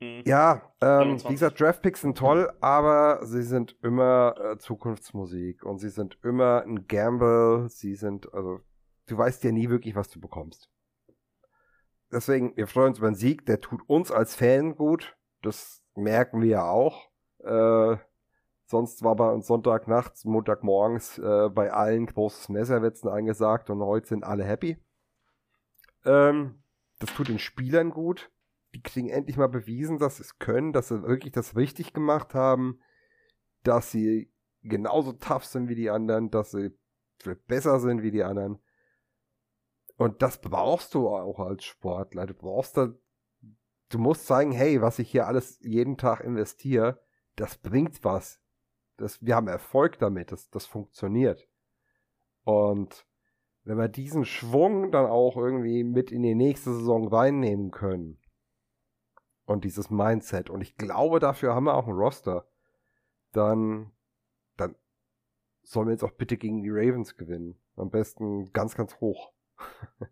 [0.01, 0.23] Mhm.
[0.25, 5.91] Ja, ähm, wie gesagt, Draftpicks sind toll, aber sie sind immer äh, Zukunftsmusik und sie
[5.91, 7.69] sind immer ein Gamble.
[7.69, 8.61] Sie sind, also,
[9.07, 10.71] du weißt ja nie wirklich, was du bekommst.
[12.13, 13.45] Deswegen, wir freuen uns über den Sieg.
[13.47, 15.17] Der tut uns als Fan gut.
[15.43, 17.11] Das merken wir ja auch.
[17.41, 17.97] Äh,
[18.69, 24.25] sonst war bei uns Sonntagnachts, Montagmorgens äh, bei allen großes Messerwetzen angesagt und heute sind
[24.25, 24.79] alle happy.
[26.05, 26.63] Ähm,
[27.01, 28.31] das tut den Spielern gut
[28.75, 32.35] die kriegen endlich mal bewiesen, dass sie es können, dass sie wirklich das richtig gemacht
[32.35, 32.81] haben,
[33.63, 36.71] dass sie genauso tough sind wie die anderen, dass sie
[37.47, 38.59] besser sind wie die anderen.
[39.97, 42.27] Und das brauchst du auch als Sportler.
[42.27, 42.95] Du brauchst da,
[43.89, 47.03] du musst zeigen, hey, was ich hier alles jeden Tag investiere,
[47.37, 48.41] das bringt was.
[48.99, 51.49] Das, wir haben Erfolg damit, das, das funktioniert.
[52.45, 53.07] Und
[53.65, 58.19] wenn wir diesen Schwung dann auch irgendwie mit in die nächste Saison reinnehmen können,
[59.49, 60.51] und dieses Mindset.
[60.51, 62.47] Und ich glaube, dafür haben wir auch ein Roster.
[63.33, 63.91] Dann,
[64.57, 64.77] dann
[65.63, 67.59] sollen wir jetzt auch bitte gegen die Ravens gewinnen.
[67.77, 69.33] Am besten ganz, ganz hoch.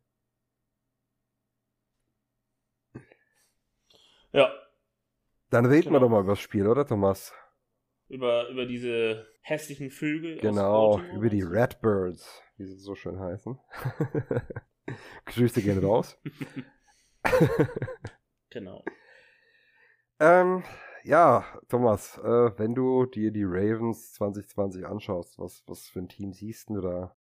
[4.33, 4.51] ja.
[5.51, 5.97] Dann reden genau.
[5.97, 7.35] wir doch mal über das Spiel, oder Thomas?
[8.09, 10.39] Über, über diese hässlichen Vögel.
[10.39, 13.59] Genau, über die Redbirds, wie sie so schön heißen.
[15.27, 16.17] Grüße gehen raus.
[18.51, 18.85] genau.
[20.21, 20.63] Ähm,
[21.03, 26.33] ja, Thomas, äh, wenn du dir die Ravens 2020 anschaust, was, was für ein Team
[26.33, 27.17] siehst du da?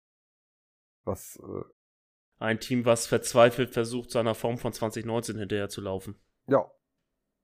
[1.05, 1.37] Was.
[1.37, 1.65] Äh,
[2.39, 6.17] ein Team, was verzweifelt versucht, seiner Form von 2019 hinterher zu laufen.
[6.49, 6.71] Ja.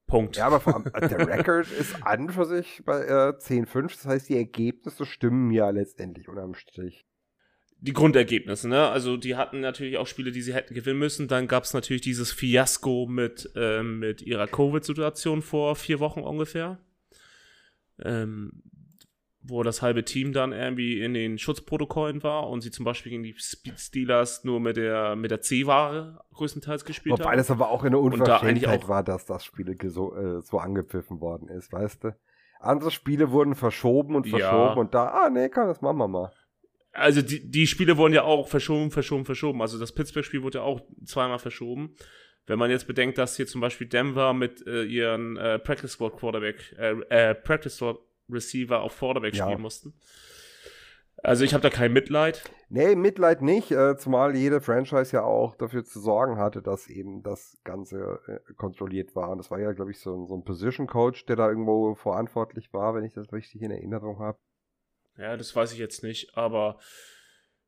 [0.09, 0.37] Punkt.
[0.37, 3.83] Ja, aber vor allem, äh, der Record ist an für sich bei äh, 10-5.
[3.83, 7.07] Das heißt, die Ergebnisse stimmen ja letztendlich unterm Strich
[7.81, 8.89] die Grundergebnisse, ne?
[8.89, 11.29] Also die hatten natürlich auch Spiele, die sie hätten gewinnen müssen.
[11.29, 16.79] Dann gab es natürlich dieses Fiasko mit, äh, mit ihrer Covid-Situation vor vier Wochen ungefähr.
[18.03, 18.63] Ähm,
[19.49, 23.23] wo das halbe Team dann irgendwie in den Schutzprotokollen war und sie zum Beispiel gegen
[23.23, 27.31] die Speed Steelers nur mit der, mit der C-Ware größtenteils gespielt Wobei haben.
[27.33, 31.21] Wobei das aber auch eine Unverschämtheit da war, dass das Spiel so, äh, so angepfiffen
[31.21, 32.17] worden ist, weißt du?
[32.61, 34.75] Andere Spiele wurden verschoben und verschoben ja.
[34.75, 36.33] und da, ah nee, komm, das machen wir mal
[36.99, 39.63] also die, die Spiele wurden ja auch verschoben, verschoben, verschoben.
[39.63, 41.95] Also das Pittsburgh-Spiel wurde ja auch zweimal verschoben.
[42.47, 46.17] Wenn man jetzt bedenkt, dass hier zum Beispiel Denver mit äh, ihren äh, Practice Squad
[46.17, 47.99] Quarterback, äh, äh, Practice Squad
[48.31, 49.45] Receiver auf Quarterback ja.
[49.45, 49.95] spielen mussten.
[51.23, 52.45] Also ich habe da kein Mitleid.
[52.69, 57.23] Nee, Mitleid nicht, äh, zumal jede Franchise ja auch dafür zu sorgen hatte, dass eben
[57.23, 59.31] das Ganze äh, kontrolliert war.
[59.31, 62.73] Und das war ja, glaube ich, so, so ein Position Coach, der da irgendwo verantwortlich
[62.73, 64.39] war, wenn ich das richtig in Erinnerung habe.
[65.17, 66.79] Ja, das weiß ich jetzt nicht, aber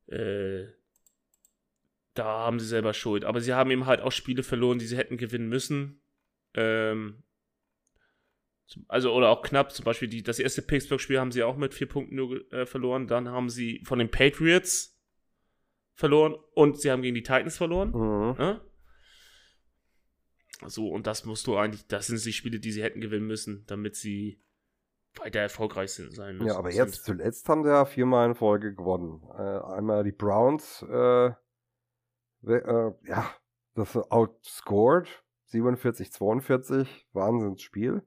[0.06, 0.66] äh,
[2.14, 3.24] da haben sie selber Schuld.
[3.24, 6.02] Aber sie haben eben halt auch Spiele verloren, die sie hätten gewinnen müssen.
[6.54, 7.24] Ähm,
[8.88, 11.88] also, oder auch knapp, zum Beispiel die, das erste Pittsburgh-Spiel haben sie auch mit vier
[11.88, 13.06] Punkten nur äh, verloren.
[13.06, 14.98] Dann haben sie von den Patriots
[15.94, 17.90] verloren und sie haben gegen die Titans verloren.
[17.90, 18.36] Mhm.
[18.38, 18.60] Ja?
[20.66, 23.64] So, und das musst du eigentlich, das sind die Spiele, die sie hätten gewinnen müssen,
[23.66, 24.42] damit sie
[25.16, 26.48] weiter erfolgreich sind, sein müssen.
[26.48, 29.22] Ja, aber jetzt zuletzt haben sie ja viermal in Folge gewonnen.
[29.36, 31.26] Äh, einmal die Browns, äh,
[32.46, 33.30] äh, ja,
[33.74, 35.08] das outscored,
[35.50, 38.02] 47-42, Wahnsinnsspiel.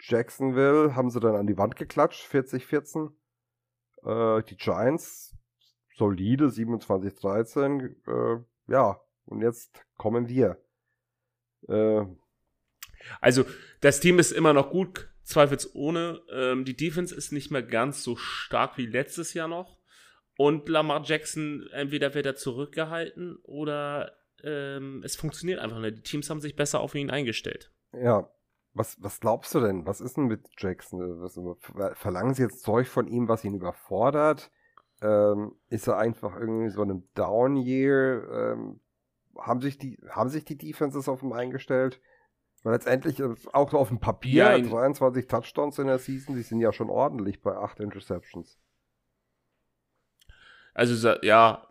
[0.00, 3.10] Jacksonville haben sie dann an die Wand geklatscht, 40-14.
[4.04, 5.36] Äh, die Giants,
[5.96, 7.94] solide, 27-13.
[8.06, 10.58] Äh, ja, und jetzt kommen wir.
[11.68, 12.04] Äh,
[13.20, 13.44] Also,
[13.80, 16.20] das Team ist immer noch gut, zweifelsohne.
[16.32, 19.78] Ähm, die Defense ist nicht mehr ganz so stark wie letztes Jahr noch.
[20.38, 25.96] Und Lamar Jackson, entweder wird er zurückgehalten oder ähm, es funktioniert einfach nicht.
[25.98, 27.72] Die Teams haben sich besser auf ihn eingestellt.
[27.92, 28.30] Ja.
[28.76, 29.86] Was, was glaubst du denn?
[29.86, 31.22] Was ist denn mit Jackson?
[31.22, 31.40] Was,
[31.98, 34.50] verlangen sie jetzt Zeug von ihm, was ihn überfordert?
[35.00, 38.28] Ähm, ist er einfach irgendwie so einem Down-Year?
[38.30, 38.80] Ähm,
[39.38, 42.02] haben, sich die, haben sich die Defenses auf ihn eingestellt?
[42.64, 46.70] Weil letztendlich auch auf dem Papier ja, 22 Touchdowns in der Season, die sind ja
[46.70, 48.58] schon ordentlich bei 8 Interceptions.
[50.74, 51.66] Also ja,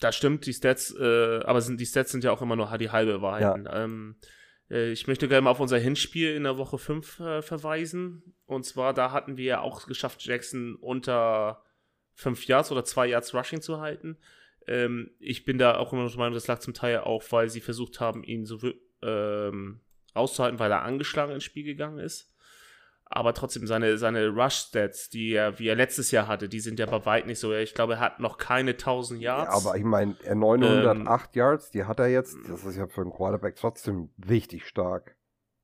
[0.00, 2.90] das stimmt, die Stats, äh, aber sind, die Stats sind ja auch immer nur die
[2.90, 3.64] halbe Wahrheit.
[3.66, 3.84] Ja.
[3.84, 4.26] Ähm, äh,
[4.70, 8.34] ich möchte gerne mal auf unser Hinspiel in der Woche 5 äh, verweisen.
[8.46, 11.62] Und zwar, da hatten wir ja auch geschafft, Jackson unter
[12.14, 14.18] 5 Yards oder 2 Yards Rushing zu halten.
[14.66, 17.50] Ähm, ich bin da auch immer noch der Meinung, das lag zum Teil auch, weil
[17.50, 18.58] sie versucht haben, ihn so
[19.02, 19.80] ähm,
[20.14, 22.33] auszuhalten, weil er angeschlagen ins Spiel gegangen ist.
[23.16, 26.86] Aber trotzdem, seine, seine Rush-Stats, die er, wie er letztes Jahr hatte, die sind ja
[26.86, 27.54] bei weit nicht so.
[27.54, 29.52] Ich glaube, er hat noch keine 1000 Yards.
[29.52, 32.36] Ja, aber ich meine, 908 ähm, Yards, die hat er jetzt.
[32.48, 35.14] Das ist ja für einen Quarterback trotzdem richtig stark.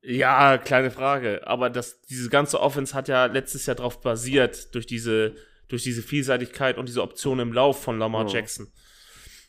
[0.00, 1.44] Ja, kleine Frage.
[1.44, 5.34] Aber das, diese ganze Offense hat ja letztes Jahr darauf basiert, durch diese,
[5.66, 8.28] durch diese Vielseitigkeit und diese Option im Lauf von Lamar oh.
[8.28, 8.68] Jackson.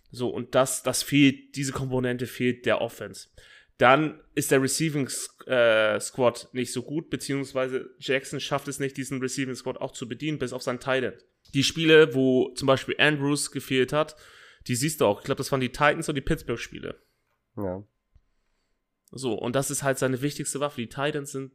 [0.09, 3.29] So, und das, das fehlt, diese Komponente fehlt der Offense.
[3.81, 5.09] Dann ist der Receiving
[5.47, 10.07] äh, Squad nicht so gut, beziehungsweise Jackson schafft es nicht, diesen Receiving Squad auch zu
[10.07, 11.25] bedienen, bis auf sein Talent.
[11.55, 14.15] Die Spiele, wo zum Beispiel Andrews gefehlt hat,
[14.67, 15.21] die siehst du auch.
[15.21, 17.01] Ich glaube, das waren die Titans und die Pittsburgh-Spiele.
[17.57, 17.83] Ja.
[19.09, 20.79] So, und das ist halt seine wichtigste Waffe.
[20.79, 21.51] Die Titans sind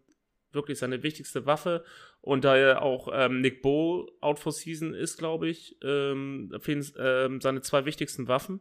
[0.50, 1.84] wirklich seine wichtigste Waffe.
[2.22, 6.84] Und da er auch ähm, Nick Bowl out for season ist, glaube ich, ähm, fehlen
[6.98, 8.58] ähm, seine zwei wichtigsten Waffen.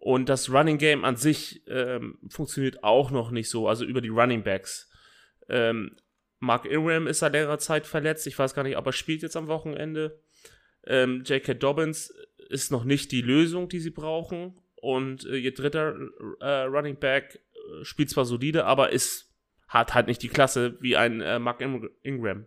[0.00, 4.08] Und das Running Game an sich ähm, funktioniert auch noch nicht so, also über die
[4.08, 4.90] Running Backs.
[5.48, 5.94] Ähm,
[6.38, 8.26] Mark Ingram ist seit längerer Zeit verletzt.
[8.26, 10.18] Ich weiß gar nicht, ob er spielt jetzt am Wochenende.
[10.86, 11.52] Ähm, J.K.
[11.52, 12.14] Dobbins
[12.48, 14.58] ist noch nicht die Lösung, die sie brauchen.
[14.80, 15.94] Und äh, ihr dritter
[16.40, 19.26] äh, Running Back äh, spielt zwar solide, aber ist
[19.68, 22.46] hat halt nicht die Klasse wie ein äh, Mark Ingram.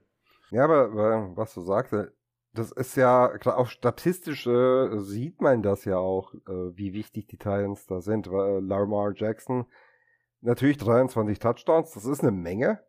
[0.49, 1.93] Ja, aber, aber was du sagst,
[2.53, 7.27] das ist ja, klar, auch statistisch äh, sieht man das ja auch, äh, wie wichtig
[7.27, 8.29] die Titans da sind.
[8.29, 9.65] Weil, äh, Lamar Jackson,
[10.41, 12.83] natürlich 23 Touchdowns, das ist eine Menge.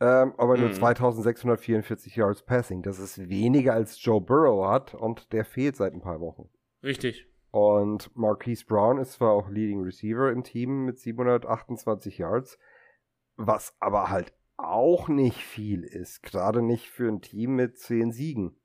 [0.00, 0.74] Ähm, aber nur mhm.
[0.74, 2.82] 2644 Yards Passing.
[2.82, 6.48] Das ist weniger als Joe Burrow hat und der fehlt seit ein paar Wochen.
[6.82, 7.26] Richtig.
[7.50, 12.58] Und Marquise Brown ist zwar auch Leading Receiver im Team mit 728 Yards,
[13.36, 18.56] was aber halt auch nicht viel ist, gerade nicht für ein Team mit 10 Siegen.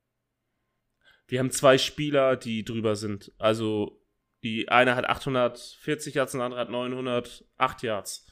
[1.27, 3.31] Wir haben zwei Spieler, die drüber sind.
[3.37, 4.01] Also
[4.43, 8.27] die eine hat 840 Yards und der andere hat 908 Yards.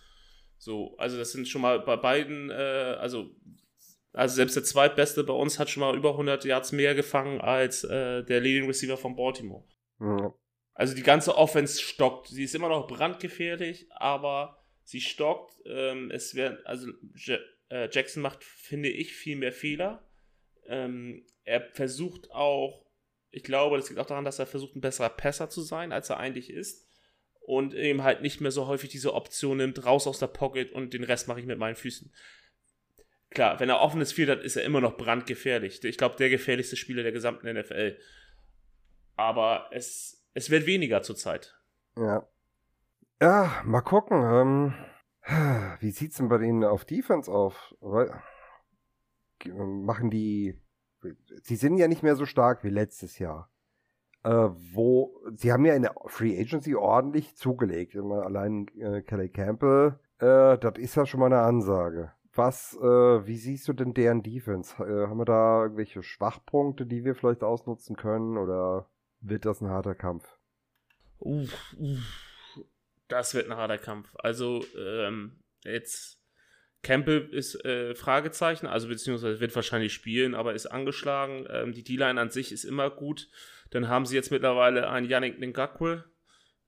[0.58, 3.32] So, also das sind schon mal bei beiden, äh, also,
[4.14, 7.84] also selbst der zweitbeste bei uns hat schon mal über 100 Yards mehr gefangen als
[7.84, 9.64] äh, der Leading Receiver von Baltimore.
[10.00, 10.34] Mhm.
[10.74, 12.28] Also die ganze Offense stockt.
[12.28, 15.54] Sie ist immer noch brandgefährlich, aber sie stockt.
[15.66, 16.90] Ähm, es werden, also
[17.70, 20.08] äh, Jackson macht, finde ich, viel mehr Fehler.
[20.68, 22.86] Ähm, er versucht auch,
[23.30, 26.10] ich glaube, das liegt auch daran, dass er versucht, ein besserer Passer zu sein, als
[26.10, 26.88] er eigentlich ist.
[27.42, 30.94] Und eben halt nicht mehr so häufig diese Option nimmt, raus aus der Pocket und
[30.94, 32.14] den Rest mache ich mit meinen Füßen.
[33.32, 35.84] Klar, wenn er offenes Field hat, ist er immer noch brandgefährlich.
[35.84, 37.98] Ich glaube, der gefährlichste Spieler der gesamten NFL.
[39.16, 41.58] Aber es, es wird weniger zurzeit.
[41.98, 42.28] Ja.
[43.22, 44.24] Ja, mal gucken.
[44.24, 47.74] Ähm, wie sieht's denn bei denen auf Defense auf?
[49.46, 50.62] Machen die.
[51.44, 53.50] Sie sind ja nicht mehr so stark wie letztes Jahr.
[54.24, 57.96] Äh, wo sie haben ja in der Free Agency ordentlich zugelegt.
[57.96, 62.12] Allein äh, Kelly Campbell, äh, das ist ja schon mal eine Ansage.
[62.34, 64.76] Was, äh, wie siehst du denn deren Defense?
[64.76, 68.90] Äh, haben wir da irgendwelche Schwachpunkte, die wir vielleicht ausnutzen können, oder
[69.22, 70.38] wird das ein harter Kampf?
[71.18, 72.64] Uff, uff.
[73.08, 74.16] Das wird ein harter Kampf.
[74.20, 76.21] Also, ähm, jetzt
[76.84, 81.46] Campbell ist äh, Fragezeichen, also beziehungsweise wird wahrscheinlich spielen, aber ist angeschlagen.
[81.50, 83.30] Ähm, die D-Line an sich ist immer gut.
[83.70, 86.06] Dann haben sie jetzt mittlerweile einen Yannick Ngakwe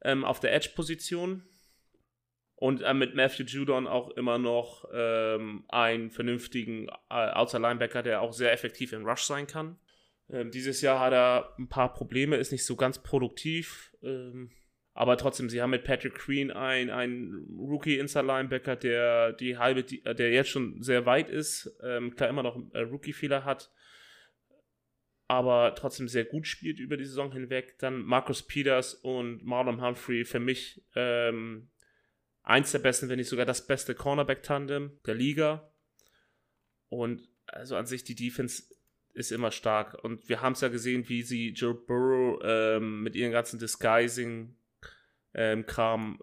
[0.04, 1.44] ähm, auf der Edge-Position.
[2.56, 8.22] Und äh, mit Matthew Judon auch immer noch ähm, einen vernünftigen äh, Outside Linebacker, der
[8.22, 9.78] auch sehr effektiv im Rush sein kann.
[10.30, 13.92] Ähm, dieses Jahr hat er ein paar Probleme, ist nicht so ganz produktiv.
[14.96, 19.84] Aber trotzdem, sie haben mit Patrick Queen einen, einen Rookie Inside Linebacker, der die halbe,
[19.84, 23.72] der jetzt schon sehr weit ist, ähm, klar immer noch äh, Rookie-Fehler hat,
[25.28, 27.80] aber trotzdem sehr gut spielt über die Saison hinweg.
[27.80, 31.72] Dann Marcus Peters und Marlon Humphrey für mich ähm,
[32.44, 35.74] eins der besten, wenn nicht sogar das beste Cornerback-Tandem der Liga.
[36.90, 38.64] Und also an sich die Defense
[39.14, 40.04] ist immer stark.
[40.04, 44.63] Und wir haben es ja gesehen, wie sie Joe Burrow ähm, mit ihren ganzen Disguising-Kram
[45.34, 45.66] ähm,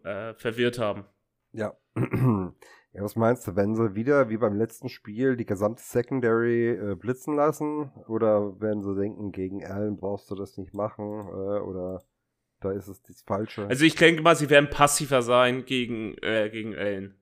[0.04, 1.04] äh, verwirrt haben.
[1.52, 1.74] Ja.
[1.96, 6.94] ja, was meinst du, wenn sie wieder wie beim letzten Spiel die gesamte Secondary äh,
[6.94, 7.90] blitzen lassen?
[8.08, 11.04] Oder werden sie denken, gegen Allen brauchst du das nicht machen?
[11.04, 12.02] Äh, oder
[12.60, 13.66] da ist es das Falsche?
[13.66, 17.20] Also ich denke mal, sie werden passiver sein gegen, äh, gegen Allen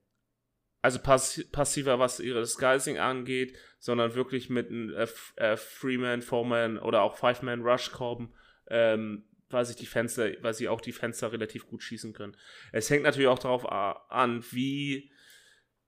[0.82, 6.78] also pass passiver, was ihre Disguising angeht, sondern wirklich mit einem äh, äh, Freeman, Foreman
[6.78, 8.32] oder auch Five-Man Rush kommen,
[8.68, 12.36] ähm, weil sich die Fenster, weil sie auch die Fenster relativ gut schießen können.
[12.72, 15.11] Es hängt natürlich auch darauf an, wie,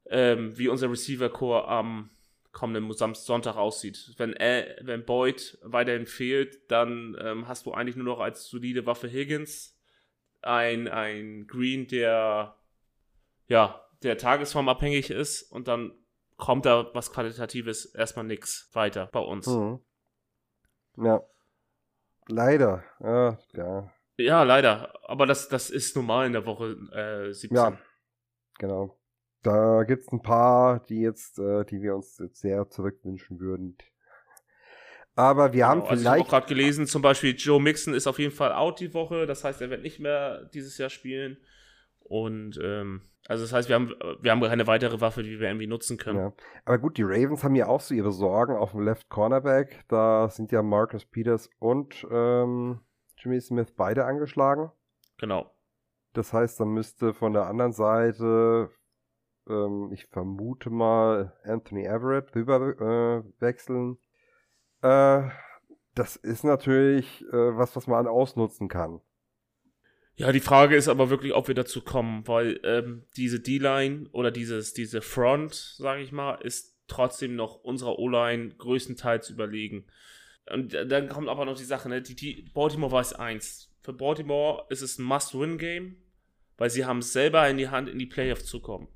[0.06, 2.10] ähm, wie unser Receiver-Core am
[2.52, 4.12] kommenden Sonntag aussieht.
[4.16, 8.86] Wenn, äh, wenn Boyd weiterhin fehlt, dann ähm, hast du eigentlich nur noch als solide
[8.86, 9.78] Waffe Higgins,
[10.42, 12.56] ein, ein Green, der
[13.46, 15.92] ja der Tagesform abhängig ist und dann
[16.36, 19.46] kommt da was Qualitatives erstmal nichts weiter bei uns.
[19.46, 19.80] Mhm.
[20.96, 21.22] Ja.
[22.30, 22.84] Leider.
[23.00, 23.92] Ja, ja.
[24.16, 24.92] Ja, leider.
[25.08, 27.56] Aber das, das ist normal in der Woche äh, 17.
[27.56, 27.78] Ja,
[28.58, 28.98] genau.
[29.42, 33.78] Da gibt es ein paar, die jetzt, äh, die wir uns jetzt sehr zurückwünschen würden.
[35.14, 36.16] Aber wir haben genau, also vielleicht.
[36.16, 39.26] Ich habe gerade gelesen, zum Beispiel Joe Mixon ist auf jeden Fall out die Woche.
[39.26, 41.38] Das heißt, er wird nicht mehr dieses Jahr spielen.
[42.10, 45.68] Und ähm, also das heißt, wir haben, wir haben keine weitere Waffe, die wir irgendwie
[45.68, 46.18] nutzen können.
[46.18, 46.32] Ja.
[46.64, 49.84] Aber gut, die Ravens haben ja auch so ihre Sorgen auf dem Left Cornerback.
[49.86, 52.80] Da sind ja Marcus Peters und ähm,
[53.16, 54.72] Jimmy Smith beide angeschlagen.
[55.18, 55.54] Genau.
[56.12, 58.70] Das heißt, da müsste von der anderen Seite,
[59.48, 63.98] ähm, ich vermute mal, Anthony Everett rüber äh, wechseln.
[64.82, 65.28] Äh,
[65.94, 69.00] das ist natürlich äh, was, was man ausnutzen kann.
[70.20, 74.30] Ja, die Frage ist aber wirklich, ob wir dazu kommen, weil ähm, diese D-Line oder
[74.30, 79.86] dieses, diese Front, sage ich mal, ist trotzdem noch unserer O-Line größtenteils überlegen.
[80.52, 82.02] Und dann kommt aber noch die Sache, ne?
[82.02, 83.72] Die, die Baltimore weiß eins.
[83.80, 85.96] Für Baltimore ist es ein Must-Win-Game,
[86.58, 88.88] weil sie haben es selber in die Hand, in die Playoffs zu kommen.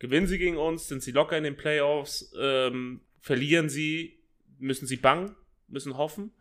[0.00, 4.18] Gewinnen sie gegen uns, sind sie locker in den Playoffs, ähm, verlieren sie,
[4.58, 5.36] müssen sie bangen,
[5.68, 6.32] müssen hoffen.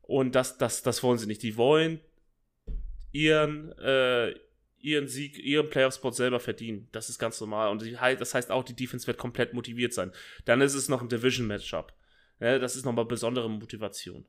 [0.00, 1.42] Und das, das, das wollen sie nicht.
[1.42, 1.98] Die wollen
[3.12, 4.34] ihren, äh,
[4.78, 6.88] ihren Sieg, ihren Playoff-Spot selber verdienen.
[6.92, 7.70] Das ist ganz normal.
[7.70, 10.12] Und das heißt auch, die Defense wird komplett motiviert sein.
[10.44, 11.92] Dann ist es noch ein Division-Matchup.
[12.40, 14.26] Ja, das ist nochmal besondere Motivation.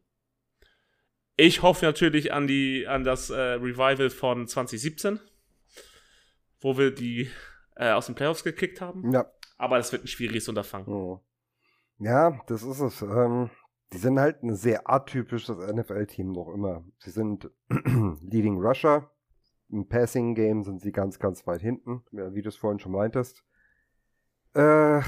[1.35, 5.19] Ich hoffe natürlich an, die, an das äh, Revival von 2017,
[6.61, 7.31] wo wir die
[7.75, 9.11] äh, aus den Playoffs gekickt haben.
[9.11, 9.25] Ja.
[9.57, 10.87] Aber das wird ein schwieriges Unterfangen.
[10.87, 11.23] Oh.
[11.97, 13.01] Ja, das ist es.
[13.01, 13.49] Ähm,
[13.93, 16.83] die sind halt ein sehr atypisches NFL-Team noch immer.
[16.97, 19.09] Sie sind Leading Rusher.
[19.69, 23.43] Im Passing-Game sind sie ganz, ganz weit hinten, wie du es vorhin schon meintest.
[24.53, 25.01] Äh,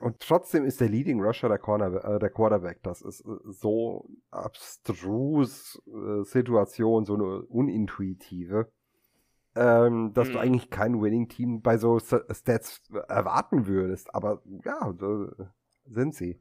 [0.00, 2.82] und trotzdem ist der Leading Rusher der, Corner, äh, der Quarterback.
[2.82, 8.72] Das ist äh, so abstrus äh, Situation, so eine unintuitive,
[9.54, 14.14] ähm, dass du eigentlich kein Winning-Team bei so Stats erwarten würdest.
[14.14, 14.94] Aber ja,
[15.86, 16.40] sind sie.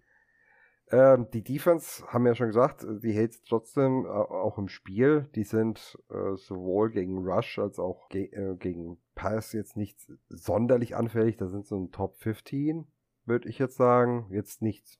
[0.91, 5.29] Ähm, die Defense, haben wir ja schon gesagt, die hält trotzdem äh, auch im Spiel.
[5.35, 9.97] Die sind äh, sowohl gegen Rush als auch ge äh, gegen Pass jetzt nicht
[10.29, 11.37] sonderlich anfällig.
[11.37, 12.87] Da sind so ein Top 15,
[13.25, 14.27] würde ich jetzt sagen.
[14.29, 14.99] Jetzt nicht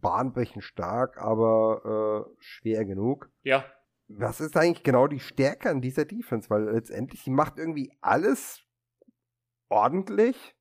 [0.00, 3.30] bahnbrechend stark, aber äh, schwer genug.
[3.42, 3.64] Ja.
[4.08, 6.48] Was ist eigentlich genau die Stärke an dieser Defense?
[6.48, 8.62] Weil letztendlich, sie macht irgendwie alles
[9.68, 10.56] ordentlich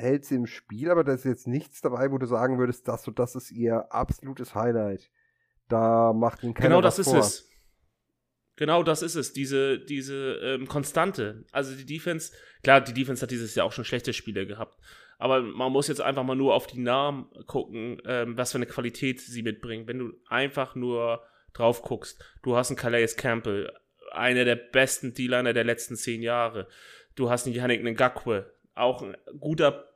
[0.00, 3.06] hält sie im Spiel, aber da ist jetzt nichts dabei, wo du sagen würdest, das
[3.06, 5.10] und das ist ihr absolutes Highlight.
[5.68, 7.18] Da macht ihn keiner Genau das ist vor.
[7.18, 7.48] es.
[8.56, 11.44] Genau das ist es, diese, diese ähm, Konstante.
[11.52, 12.32] Also die Defense,
[12.62, 14.78] klar, die Defense hat dieses Jahr auch schon schlechte Spiele gehabt.
[15.18, 18.66] Aber man muss jetzt einfach mal nur auf die Namen gucken, ähm, was für eine
[18.66, 19.86] Qualität sie mitbringen.
[19.86, 21.22] Wenn du einfach nur
[21.52, 23.72] drauf guckst, du hast einen Calais Campbell,
[24.12, 26.68] einer der besten D-Liner der letzten zehn Jahre.
[27.16, 29.89] Du hast einen Yannick Ngakwe, auch ein guter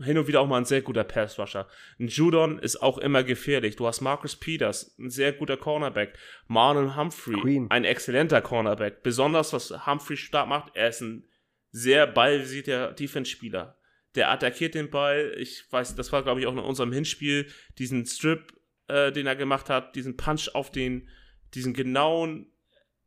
[0.00, 1.66] hin und wieder auch mal ein sehr guter Pass-Rusher.
[1.98, 3.76] Ein Judon ist auch immer gefährlich.
[3.76, 6.16] Du hast Marcus Peters, ein sehr guter Cornerback.
[6.46, 7.66] Marlon Humphrey, Queen.
[7.70, 9.02] ein exzellenter Cornerback.
[9.02, 11.26] Besonders was Humphrey stark macht, er ist ein
[11.72, 13.76] sehr ballvisierter Defense-Spieler.
[14.14, 15.34] Der attackiert den Ball.
[15.36, 18.52] Ich weiß, das war, glaube ich, auch in unserem Hinspiel, diesen Strip,
[18.86, 21.08] äh, den er gemacht hat, diesen Punch auf den,
[21.54, 22.52] diesen genauen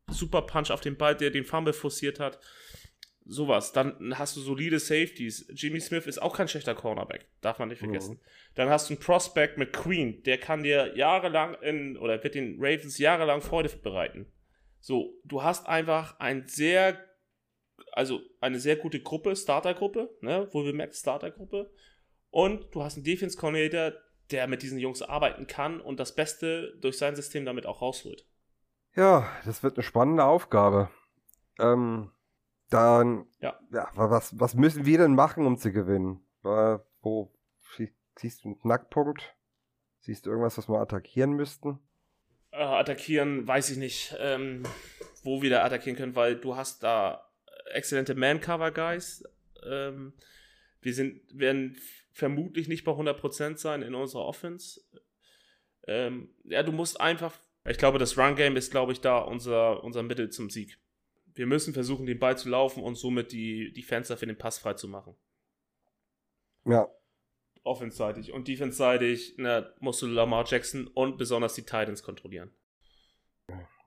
[0.10, 2.39] Super Punch auf den Ball, der den Fumble forciert hat
[3.26, 3.72] sowas.
[3.72, 5.48] Dann hast du solide Safeties.
[5.54, 8.16] Jimmy Smith ist auch kein schlechter Cornerback, darf man nicht vergessen.
[8.16, 8.54] Mhm.
[8.56, 12.58] Dann hast du einen Prospect mit Queen, der kann dir jahrelang in, oder wird den
[12.60, 14.32] Ravens jahrelang Freude bereiten.
[14.80, 16.98] So, du hast einfach ein sehr
[17.92, 21.72] also eine sehr gute Gruppe, Startergruppe, ne, wo wir merken, Startergruppe.
[22.30, 23.94] Und du hast einen Defense Coordinator,
[24.32, 28.26] der mit diesen Jungs arbeiten kann und das Beste durch sein System damit auch rausholt.
[28.96, 30.90] Ja, das wird eine spannende Aufgabe.
[31.60, 32.12] Ähm,
[32.72, 36.22] dann, ja, ja was, was müssen wir denn machen, um zu gewinnen?
[36.44, 37.32] Äh, wo
[38.16, 39.36] siehst du einen Knackpunkt?
[40.00, 41.80] Siehst du irgendwas, was wir attackieren müssten?
[42.52, 44.64] Äh, attackieren, weiß ich nicht, ähm,
[45.24, 47.30] wo wir da attackieren können, weil du hast da
[47.72, 49.24] exzellente Man-Cover-Guys.
[49.66, 50.14] Ähm,
[50.82, 51.78] wir sind, werden
[52.12, 54.82] vermutlich nicht bei 100% sein in unserer Offense.
[55.88, 60.04] Ähm, ja, du musst einfach, ich glaube, das Run-Game ist, glaube ich, da unser, unser
[60.04, 60.81] Mittel zum Sieg.
[61.42, 64.60] Wir müssen versuchen, den Ball zu laufen und somit die, die Fenster für den Pass
[64.60, 65.16] frei zu machen.
[66.66, 66.88] Ja.
[67.64, 68.32] Offense-seitig.
[68.32, 69.38] Und defense-seitig
[69.80, 72.52] musst du Lamar Jackson und besonders die Titans kontrollieren.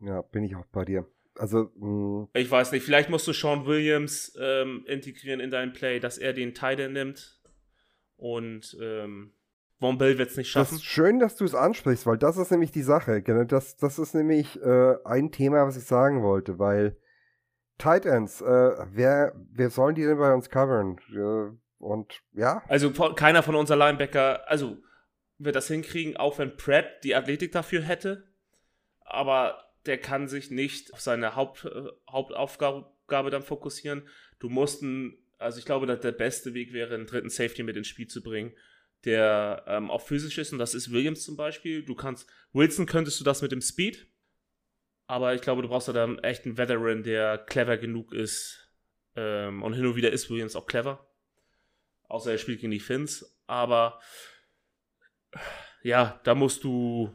[0.01, 1.07] Ja, bin ich auch bei dir.
[1.37, 2.23] Also, mh.
[2.23, 2.29] Hm.
[2.35, 6.33] ich weiß nicht, vielleicht musst du Sean Williams ähm, integrieren in dein Play, dass er
[6.33, 7.41] den Titan nimmt
[8.17, 9.33] und ähm,
[9.79, 10.75] Von Bell wird es nicht schaffen.
[10.75, 13.23] Das ist schön, dass du es ansprichst, weil das ist nämlich die Sache.
[13.47, 16.97] Das, das ist nämlich äh, ein Thema, was ich sagen wollte, weil
[17.79, 18.45] Tight Ends, äh,
[18.93, 20.99] wer, wer sollen die denn bei uns covern?
[21.79, 22.63] Und ja.
[22.69, 24.79] Also keiner von unserer Linebacker, also
[25.39, 28.29] wird das hinkriegen, auch wenn Pratt die Athletik dafür hätte.
[29.01, 34.09] Aber der kann sich nicht auf seine Haupt, äh, Hauptaufgabe dann fokussieren.
[34.39, 37.77] Du musst einen also ich glaube, dass der beste Weg wäre, einen dritten Safety mit
[37.77, 38.53] ins Spiel zu bringen,
[39.05, 41.85] der ähm, auch physisch ist und das ist Williams zum Beispiel.
[41.85, 44.07] Du kannst, Wilson könntest du das mit dem Speed,
[45.07, 48.71] aber ich glaube, du brauchst da dann echt einen Veteran, der clever genug ist
[49.17, 51.07] ähm, und hin und wieder ist Williams auch clever.
[52.09, 54.01] Außer er spielt gegen die Finns, aber
[55.83, 57.13] ja, da musst du,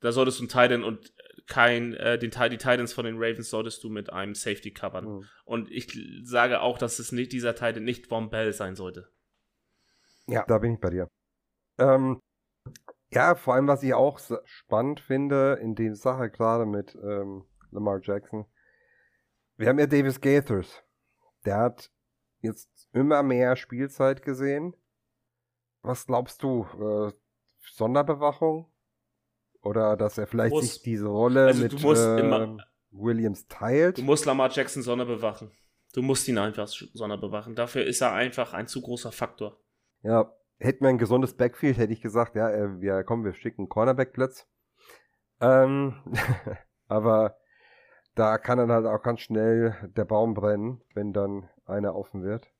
[0.00, 1.12] da solltest du einen Titan und
[1.46, 5.04] kein, äh, den, die Titans von den Ravens solltest du mit einem Safety covern.
[5.04, 5.24] Mhm.
[5.44, 9.08] Und ich sage auch, dass es nicht dieser Titan nicht Von Bell sein sollte.
[10.26, 11.08] Ja, da bin ich bei dir.
[11.78, 12.20] Ähm,
[13.10, 18.00] ja, vor allem, was ich auch spannend finde in der Sache gerade mit ähm, Lamar
[18.02, 18.46] Jackson.
[19.56, 20.82] Wir haben ja Davis Gaithers.
[21.44, 21.90] Der hat
[22.40, 24.74] jetzt immer mehr Spielzeit gesehen.
[25.82, 26.66] Was glaubst du?
[26.80, 27.12] Äh,
[27.72, 28.70] Sonderbewachung?
[29.62, 32.56] Oder dass er vielleicht muss, sich diese Rolle also mit äh, immer,
[32.90, 33.98] Williams teilt.
[33.98, 35.50] Du musst Lamar Jackson Sonne bewachen.
[35.92, 37.54] Du musst ihn einfach Sonne bewachen.
[37.54, 39.58] Dafür ist er einfach ein zu großer Faktor.
[40.02, 43.68] Ja, hätten wir ein gesundes Backfield, hätte ich gesagt, ja, äh, wir kommen, wir schicken
[43.68, 44.46] Cornerback-Platz.
[45.40, 45.94] Ähm,
[46.88, 47.36] aber
[48.14, 52.50] da kann dann halt auch ganz schnell der Baum brennen, wenn dann einer offen wird.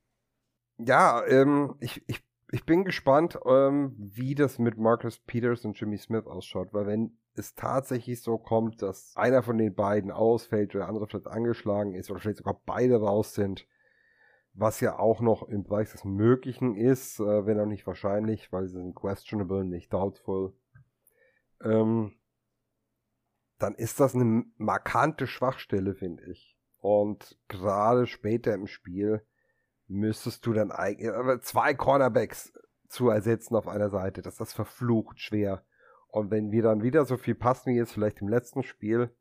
[0.79, 5.99] Ja, ähm, ich, ich ich bin gespannt, ähm, wie das mit Marcus Peters und Jimmy
[5.99, 10.85] Smith ausschaut, weil wenn es tatsächlich so kommt, dass einer von den beiden ausfällt oder
[10.85, 13.67] der andere vielleicht angeschlagen ist oder vielleicht sogar beide raus sind,
[14.59, 18.67] was ja auch noch im Bereich des Möglichen ist, äh, wenn auch nicht wahrscheinlich, weil
[18.67, 20.55] sie sind questionable, nicht doubtful,
[21.63, 22.15] ähm,
[23.59, 26.59] dann ist das eine markante Schwachstelle, finde ich.
[26.79, 29.27] Und gerade später im Spiel
[29.89, 31.11] müsstest du dann eigentlich
[31.43, 32.53] zwei Cornerbacks
[32.89, 34.23] zu ersetzen auf einer Seite.
[34.23, 35.65] Das ist verflucht schwer.
[36.09, 39.15] Und wenn wir dann wieder so viel passen wie jetzt vielleicht im letzten Spiel,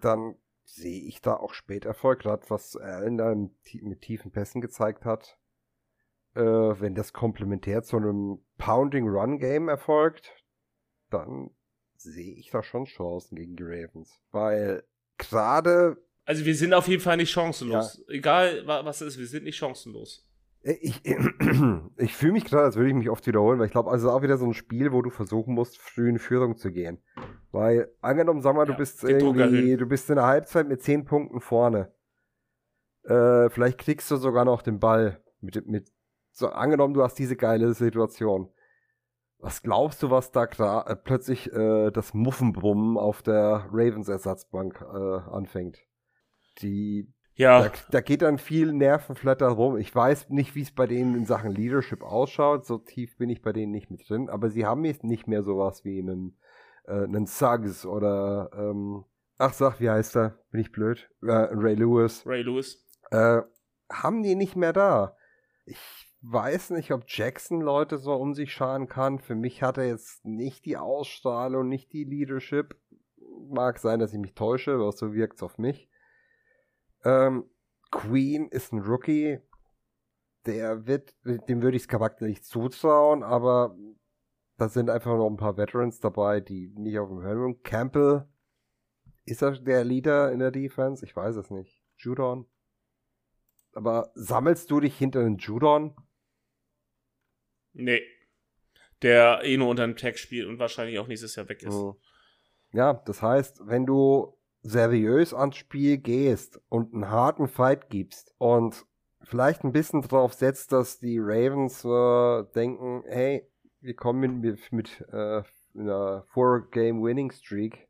[0.00, 2.20] dann sehe ich da auch spät Erfolg.
[2.20, 5.38] Gerade was Allen da mit tiefen Pässen gezeigt hat.
[6.34, 10.32] Äh, wenn das komplementär zu einem Pounding-Run-Game erfolgt,
[11.10, 11.50] dann
[11.94, 14.22] sehe ich da schon Chancen gegen die Ravens.
[14.30, 14.84] Weil
[15.18, 18.04] gerade also wir sind auf jeden Fall nicht chancenlos.
[18.06, 18.14] Ja.
[18.14, 20.24] Egal was es ist, wir sind nicht chancenlos.
[20.62, 21.00] Äh, ich,
[21.96, 24.22] ich fühle mich gerade, als würde ich mich oft wiederholen, weil ich glaube, also auch
[24.22, 27.02] wieder so ein Spiel, wo du versuchen musst, früh in Führung zu gehen.
[27.52, 31.04] Weil, angenommen, sag mal, ja, du bist irgendwie, du bist in der Halbzeit mit zehn
[31.04, 31.92] Punkten vorne.
[33.04, 35.92] Äh, vielleicht kriegst du sogar noch den Ball mit, mit,
[36.30, 38.48] so, angenommen, du hast diese geile Situation.
[39.38, 45.30] Was glaubst du, was da äh, plötzlich äh, das Muffenbrummen auf der Ravens Ersatzbank äh,
[45.30, 45.78] anfängt?
[46.60, 47.64] Die, ja.
[47.64, 49.76] Da, da, geht dann viel Nervenflatter rum.
[49.76, 52.64] Ich weiß nicht, wie es bei denen in Sachen Leadership ausschaut.
[52.64, 54.30] So tief bin ich bei denen nicht mit drin.
[54.30, 56.38] Aber sie haben jetzt nicht mehr sowas wie einen,
[56.84, 59.04] äh, einen Suggs oder, ähm,
[59.38, 60.38] ach sag, wie heißt er?
[60.50, 61.10] Bin ich blöd?
[61.22, 62.26] Äh, Ray Lewis.
[62.26, 62.84] Ray Lewis.
[63.10, 63.42] Äh,
[63.90, 65.16] haben die nicht mehr da.
[65.64, 65.78] Ich
[66.22, 69.18] weiß nicht, ob Jackson Leute so um sich scharen kann.
[69.18, 72.76] Für mich hat er jetzt nicht die Ausstrahlung, nicht die Leadership.
[73.48, 75.88] Mag sein, dass ich mich täusche, aber so wirkt es auf mich.
[77.04, 77.50] Ähm,
[77.90, 79.40] Queen ist ein Rookie.
[80.46, 83.76] Der wird, dem würde ich es charakterlich zutrauen, aber
[84.62, 87.60] da sind einfach noch ein paar Veterans dabei, die nicht auf dem Hören.
[87.64, 88.28] Campbell,
[89.24, 91.04] ist er der Leader in der Defense?
[91.04, 91.82] Ich weiß es nicht.
[91.96, 92.46] Judon?
[93.72, 95.96] Aber sammelst du dich hinter den Judon?
[97.72, 98.02] Nee.
[99.02, 101.74] Der eh nur unter dem Tag spielt und wahrscheinlich auch nächstes Jahr weg ist.
[101.74, 101.94] Mhm.
[102.70, 108.86] Ja, das heißt, wenn du seriös ans Spiel gehst und einen harten Fight gibst und
[109.22, 113.48] vielleicht ein bisschen drauf setzt, dass die Ravens äh, denken, hey,
[113.82, 115.42] wir kommen mit, mit äh,
[115.74, 117.88] einer Four-Game-Winning-Streak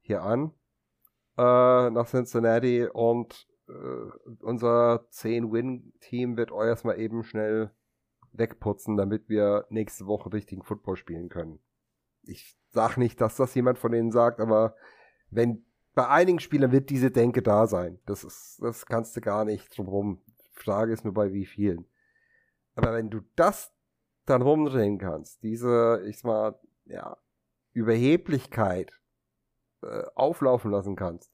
[0.00, 0.52] hier an
[1.36, 3.72] äh, nach Cincinnati und äh,
[4.40, 7.70] unser 10-Win-Team wird euch erstmal eben schnell
[8.32, 11.58] wegputzen, damit wir nächste Woche richtigen Football spielen können.
[12.22, 14.76] Ich sag nicht, dass das jemand von denen sagt, aber
[15.30, 15.64] wenn
[15.94, 17.98] bei einigen Spielern wird diese Denke da sein.
[18.06, 20.22] Das ist, das kannst du gar nicht drumherum.
[20.52, 21.86] Frage ist nur bei wie vielen.
[22.74, 23.74] Aber wenn du das
[24.26, 27.16] dann rumdrehen kannst, diese, ich sag mal, ja,
[27.72, 29.00] Überheblichkeit
[29.82, 31.32] äh, auflaufen lassen kannst,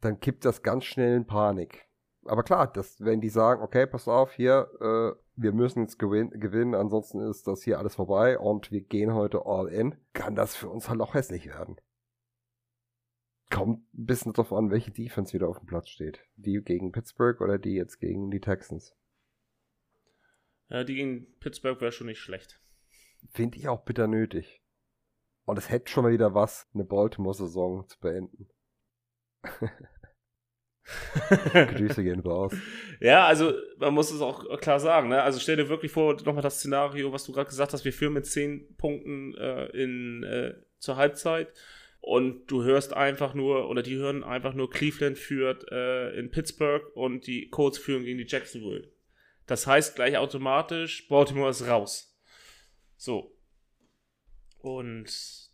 [0.00, 1.88] dann kippt das ganz schnell in Panik.
[2.24, 6.30] Aber klar, das, wenn die sagen, okay, pass auf, hier, äh, wir müssen jetzt gewin
[6.30, 10.56] gewinnen, ansonsten ist das hier alles vorbei und wir gehen heute all in, kann das
[10.56, 11.76] für uns halt auch hässlich werden.
[13.50, 16.20] Kommt ein bisschen drauf an, welche Defense wieder auf dem Platz steht.
[16.36, 18.94] Die gegen Pittsburgh oder die jetzt gegen die Texans.
[20.70, 22.60] Ja, die gegen Pittsburgh wäre schon nicht schlecht.
[23.32, 24.62] Finde ich auch bitter nötig.
[25.44, 28.50] Und es hätte schon mal wieder was, eine Baltimore-Saison zu beenden.
[31.52, 32.54] Grüße gehen raus.
[33.00, 35.08] Ja, also man muss es auch klar sagen.
[35.08, 35.22] Ne?
[35.22, 38.12] Also stell dir wirklich vor, nochmal das Szenario, was du gerade gesagt hast, wir führen
[38.14, 41.52] mit zehn Punkten äh, in, äh, zur Halbzeit
[42.00, 46.84] und du hörst einfach nur, oder die hören einfach nur, Cleveland führt äh, in Pittsburgh
[46.94, 48.90] und die Colts führen gegen die Jacksonville.
[49.48, 52.14] Das heißt gleich automatisch, Baltimore ist raus.
[52.96, 53.34] So.
[54.58, 55.06] Und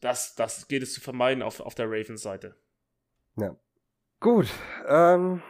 [0.02, 2.56] das, das geht es zu vermeiden auf, auf der Ravens-Seite.
[3.36, 3.56] Ja.
[4.18, 4.48] Gut.
[4.88, 5.42] Ähm,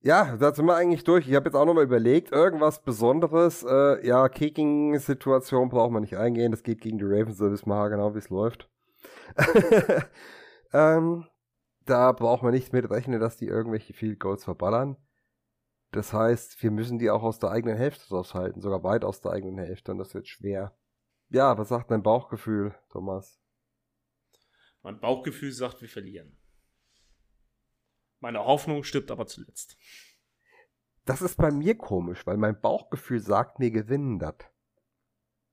[0.00, 1.28] ja, da sind wir eigentlich durch.
[1.28, 3.62] Ich habe jetzt auch nochmal überlegt, irgendwas Besonderes.
[3.62, 6.50] Äh, ja, Kicking-Situation braucht man nicht eingehen.
[6.50, 8.68] Das geht gegen die Ravens, da wissen wir genau, wie es läuft.
[10.72, 11.26] ähm,
[11.84, 14.96] da braucht man nicht mit rechnen, dass die irgendwelche Field Goals verballern.
[15.92, 19.32] Das heißt, wir müssen die auch aus der eigenen Hälfte raushalten, sogar weit aus der
[19.32, 20.74] eigenen Hälfte und das wird schwer.
[21.28, 23.38] Ja, was sagt dein Bauchgefühl, Thomas?
[24.82, 26.38] Mein Bauchgefühl sagt, wir verlieren.
[28.20, 29.76] Meine Hoffnung stirbt aber zuletzt.
[31.04, 34.36] Das ist bei mir komisch, weil mein Bauchgefühl sagt, wir gewinnen das.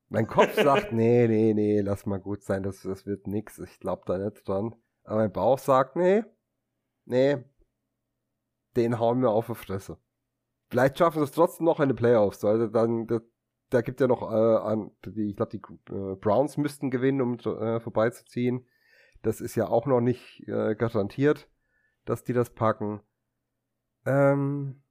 [0.07, 3.79] Mein Kopf sagt, nee, nee, nee, lass mal gut sein, das, das wird nix, ich
[3.79, 4.73] glaub da nicht dran.
[5.03, 6.23] Aber mein Bauch sagt, nee,
[7.05, 7.43] nee,
[8.77, 9.97] den hauen wir auf die Fresse.
[10.69, 13.19] Vielleicht schaffen sie es trotzdem noch in die Playoffs, also dann, da,
[13.69, 17.39] da gibt ja noch, äh, an, die, ich glaube, die äh, Browns müssten gewinnen, um
[17.39, 18.65] äh, vorbeizuziehen.
[19.21, 21.49] Das ist ja auch noch nicht äh, garantiert
[22.09, 23.01] dass die das packen.
[24.05, 24.81] Ähm,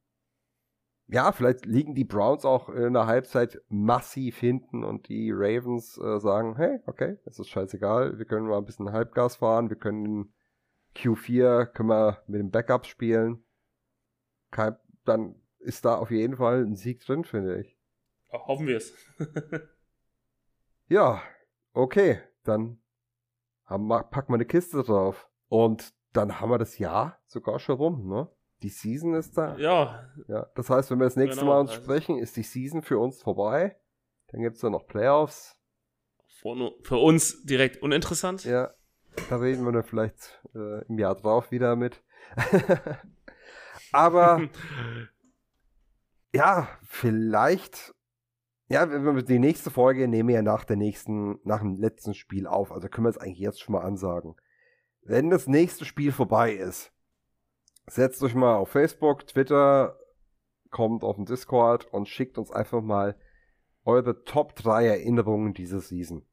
[1.09, 6.21] ja, vielleicht liegen die Browns auch in der Halbzeit massiv hinten und die Ravens äh,
[6.21, 10.05] sagen, hey, okay, es ist scheißegal, wir können mal ein bisschen Halbgas fahren, wir können
[10.05, 10.33] in
[10.95, 13.43] Q4 können wir mit dem Backup spielen.
[14.51, 17.79] Kein, dann ist da auf jeden Fall ein Sieg drin, finde ich.
[18.31, 18.95] Hoffen wir es.
[20.89, 21.23] ja,
[21.73, 22.81] okay, dann
[23.65, 25.29] haben, packen wir eine Kiste drauf.
[25.49, 28.29] Und dann haben wir das Jahr sogar schon rum, ne?
[28.63, 29.57] Die Season ist da.
[29.57, 30.11] Ja.
[30.27, 32.83] Ja, das heißt, wenn wir das nächste genau, Mal uns also sprechen, ist die Season
[32.83, 33.77] für uns vorbei.
[34.29, 35.57] Dann gibt es dann noch Playoffs.
[36.83, 38.45] Für uns direkt uninteressant.
[38.45, 38.75] Ja,
[39.29, 42.03] da reden wir dann vielleicht äh, im Jahr drauf wieder mit.
[43.93, 44.49] Aber
[46.33, 47.95] ja, vielleicht.
[48.71, 52.71] Ja, die nächste Folge nehmen wir ja nach der nächsten, nach dem letzten Spiel auf.
[52.71, 54.37] Also können wir es eigentlich jetzt schon mal ansagen
[55.09, 56.93] wenn das nächste Spiel vorbei ist,
[57.87, 59.99] setzt euch mal auf Facebook, Twitter,
[60.71, 63.17] kommt auf den Discord und schickt uns einfach mal
[63.85, 66.27] eure Top 3 Erinnerungen dieser Season.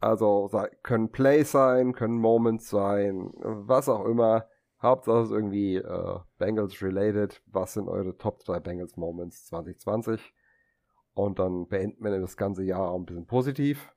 [0.00, 0.50] Also
[0.82, 4.46] können Plays sein, können Moments sein, was auch immer.
[4.80, 7.42] Hauptsache ist irgendwie äh, Bengals related.
[7.46, 10.34] Was sind eure Top 3 Bengals Moments 2020?
[11.14, 13.92] Und dann beenden wir das ganze Jahr ein bisschen positiv.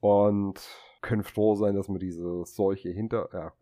[0.00, 0.60] Und
[1.02, 3.52] können froh sein, dass wir diese Seuche hinter, ja,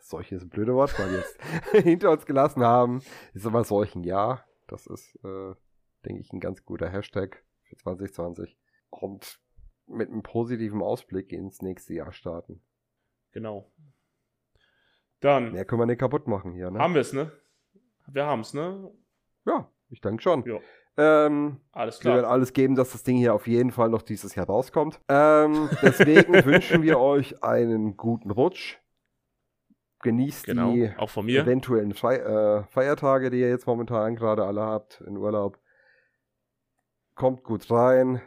[0.00, 1.42] Seuche ist ein blöde Wort, weil wir jetzt
[1.84, 3.02] hinter uns gelassen haben.
[3.34, 4.44] Ist aber Seuchen, ja.
[4.66, 5.54] Das ist, äh,
[6.04, 8.58] denke ich, ein ganz guter Hashtag für 2020.
[8.90, 9.40] Und
[9.86, 12.62] mit einem positiven Ausblick ins nächste Jahr starten.
[13.32, 13.72] Genau.
[15.22, 15.52] Dann.
[15.52, 16.78] Mehr können wir nicht kaputt machen hier, ne?
[16.78, 17.32] Haben wir es, ne?
[18.08, 18.90] Wir haben es, ne?
[19.46, 20.44] Ja, ich denke schon.
[20.44, 20.58] Ja.
[20.96, 22.14] Ähm, alles klar.
[22.14, 25.00] Wir werden alles geben, dass das Ding hier auf jeden Fall noch dieses Jahr rauskommt.
[25.08, 28.78] Ähm, deswegen wünschen wir euch einen guten Rutsch.
[30.02, 31.42] genießt Genau, die auch von mir.
[31.42, 35.58] eventuellen Fei äh, Feiertage, die ihr jetzt momentan gerade alle habt in Urlaub.
[37.14, 38.20] Kommt gut rein,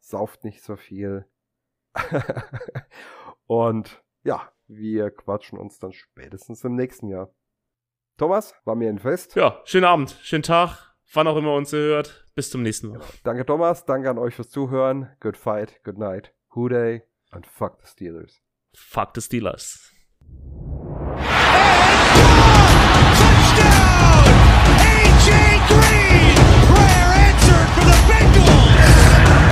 [0.00, 1.26] sauft nicht so viel.
[3.46, 7.34] Und ja, wir quatschen uns dann spätestens im nächsten Jahr.
[8.18, 9.34] Thomas, war mir ein Fest.
[9.34, 12.26] Ja, schönen Abend, schönen Tag, wann auch immer uns ihr hört.
[12.34, 13.00] Bis zum nächsten Mal.
[13.24, 13.86] Danke, Thomas.
[13.86, 15.08] Danke an euch fürs Zuhören.
[15.20, 16.34] Good fight, good night.
[16.54, 18.42] Who day and fuck the Steelers.
[18.74, 19.90] Fuck the Steelers.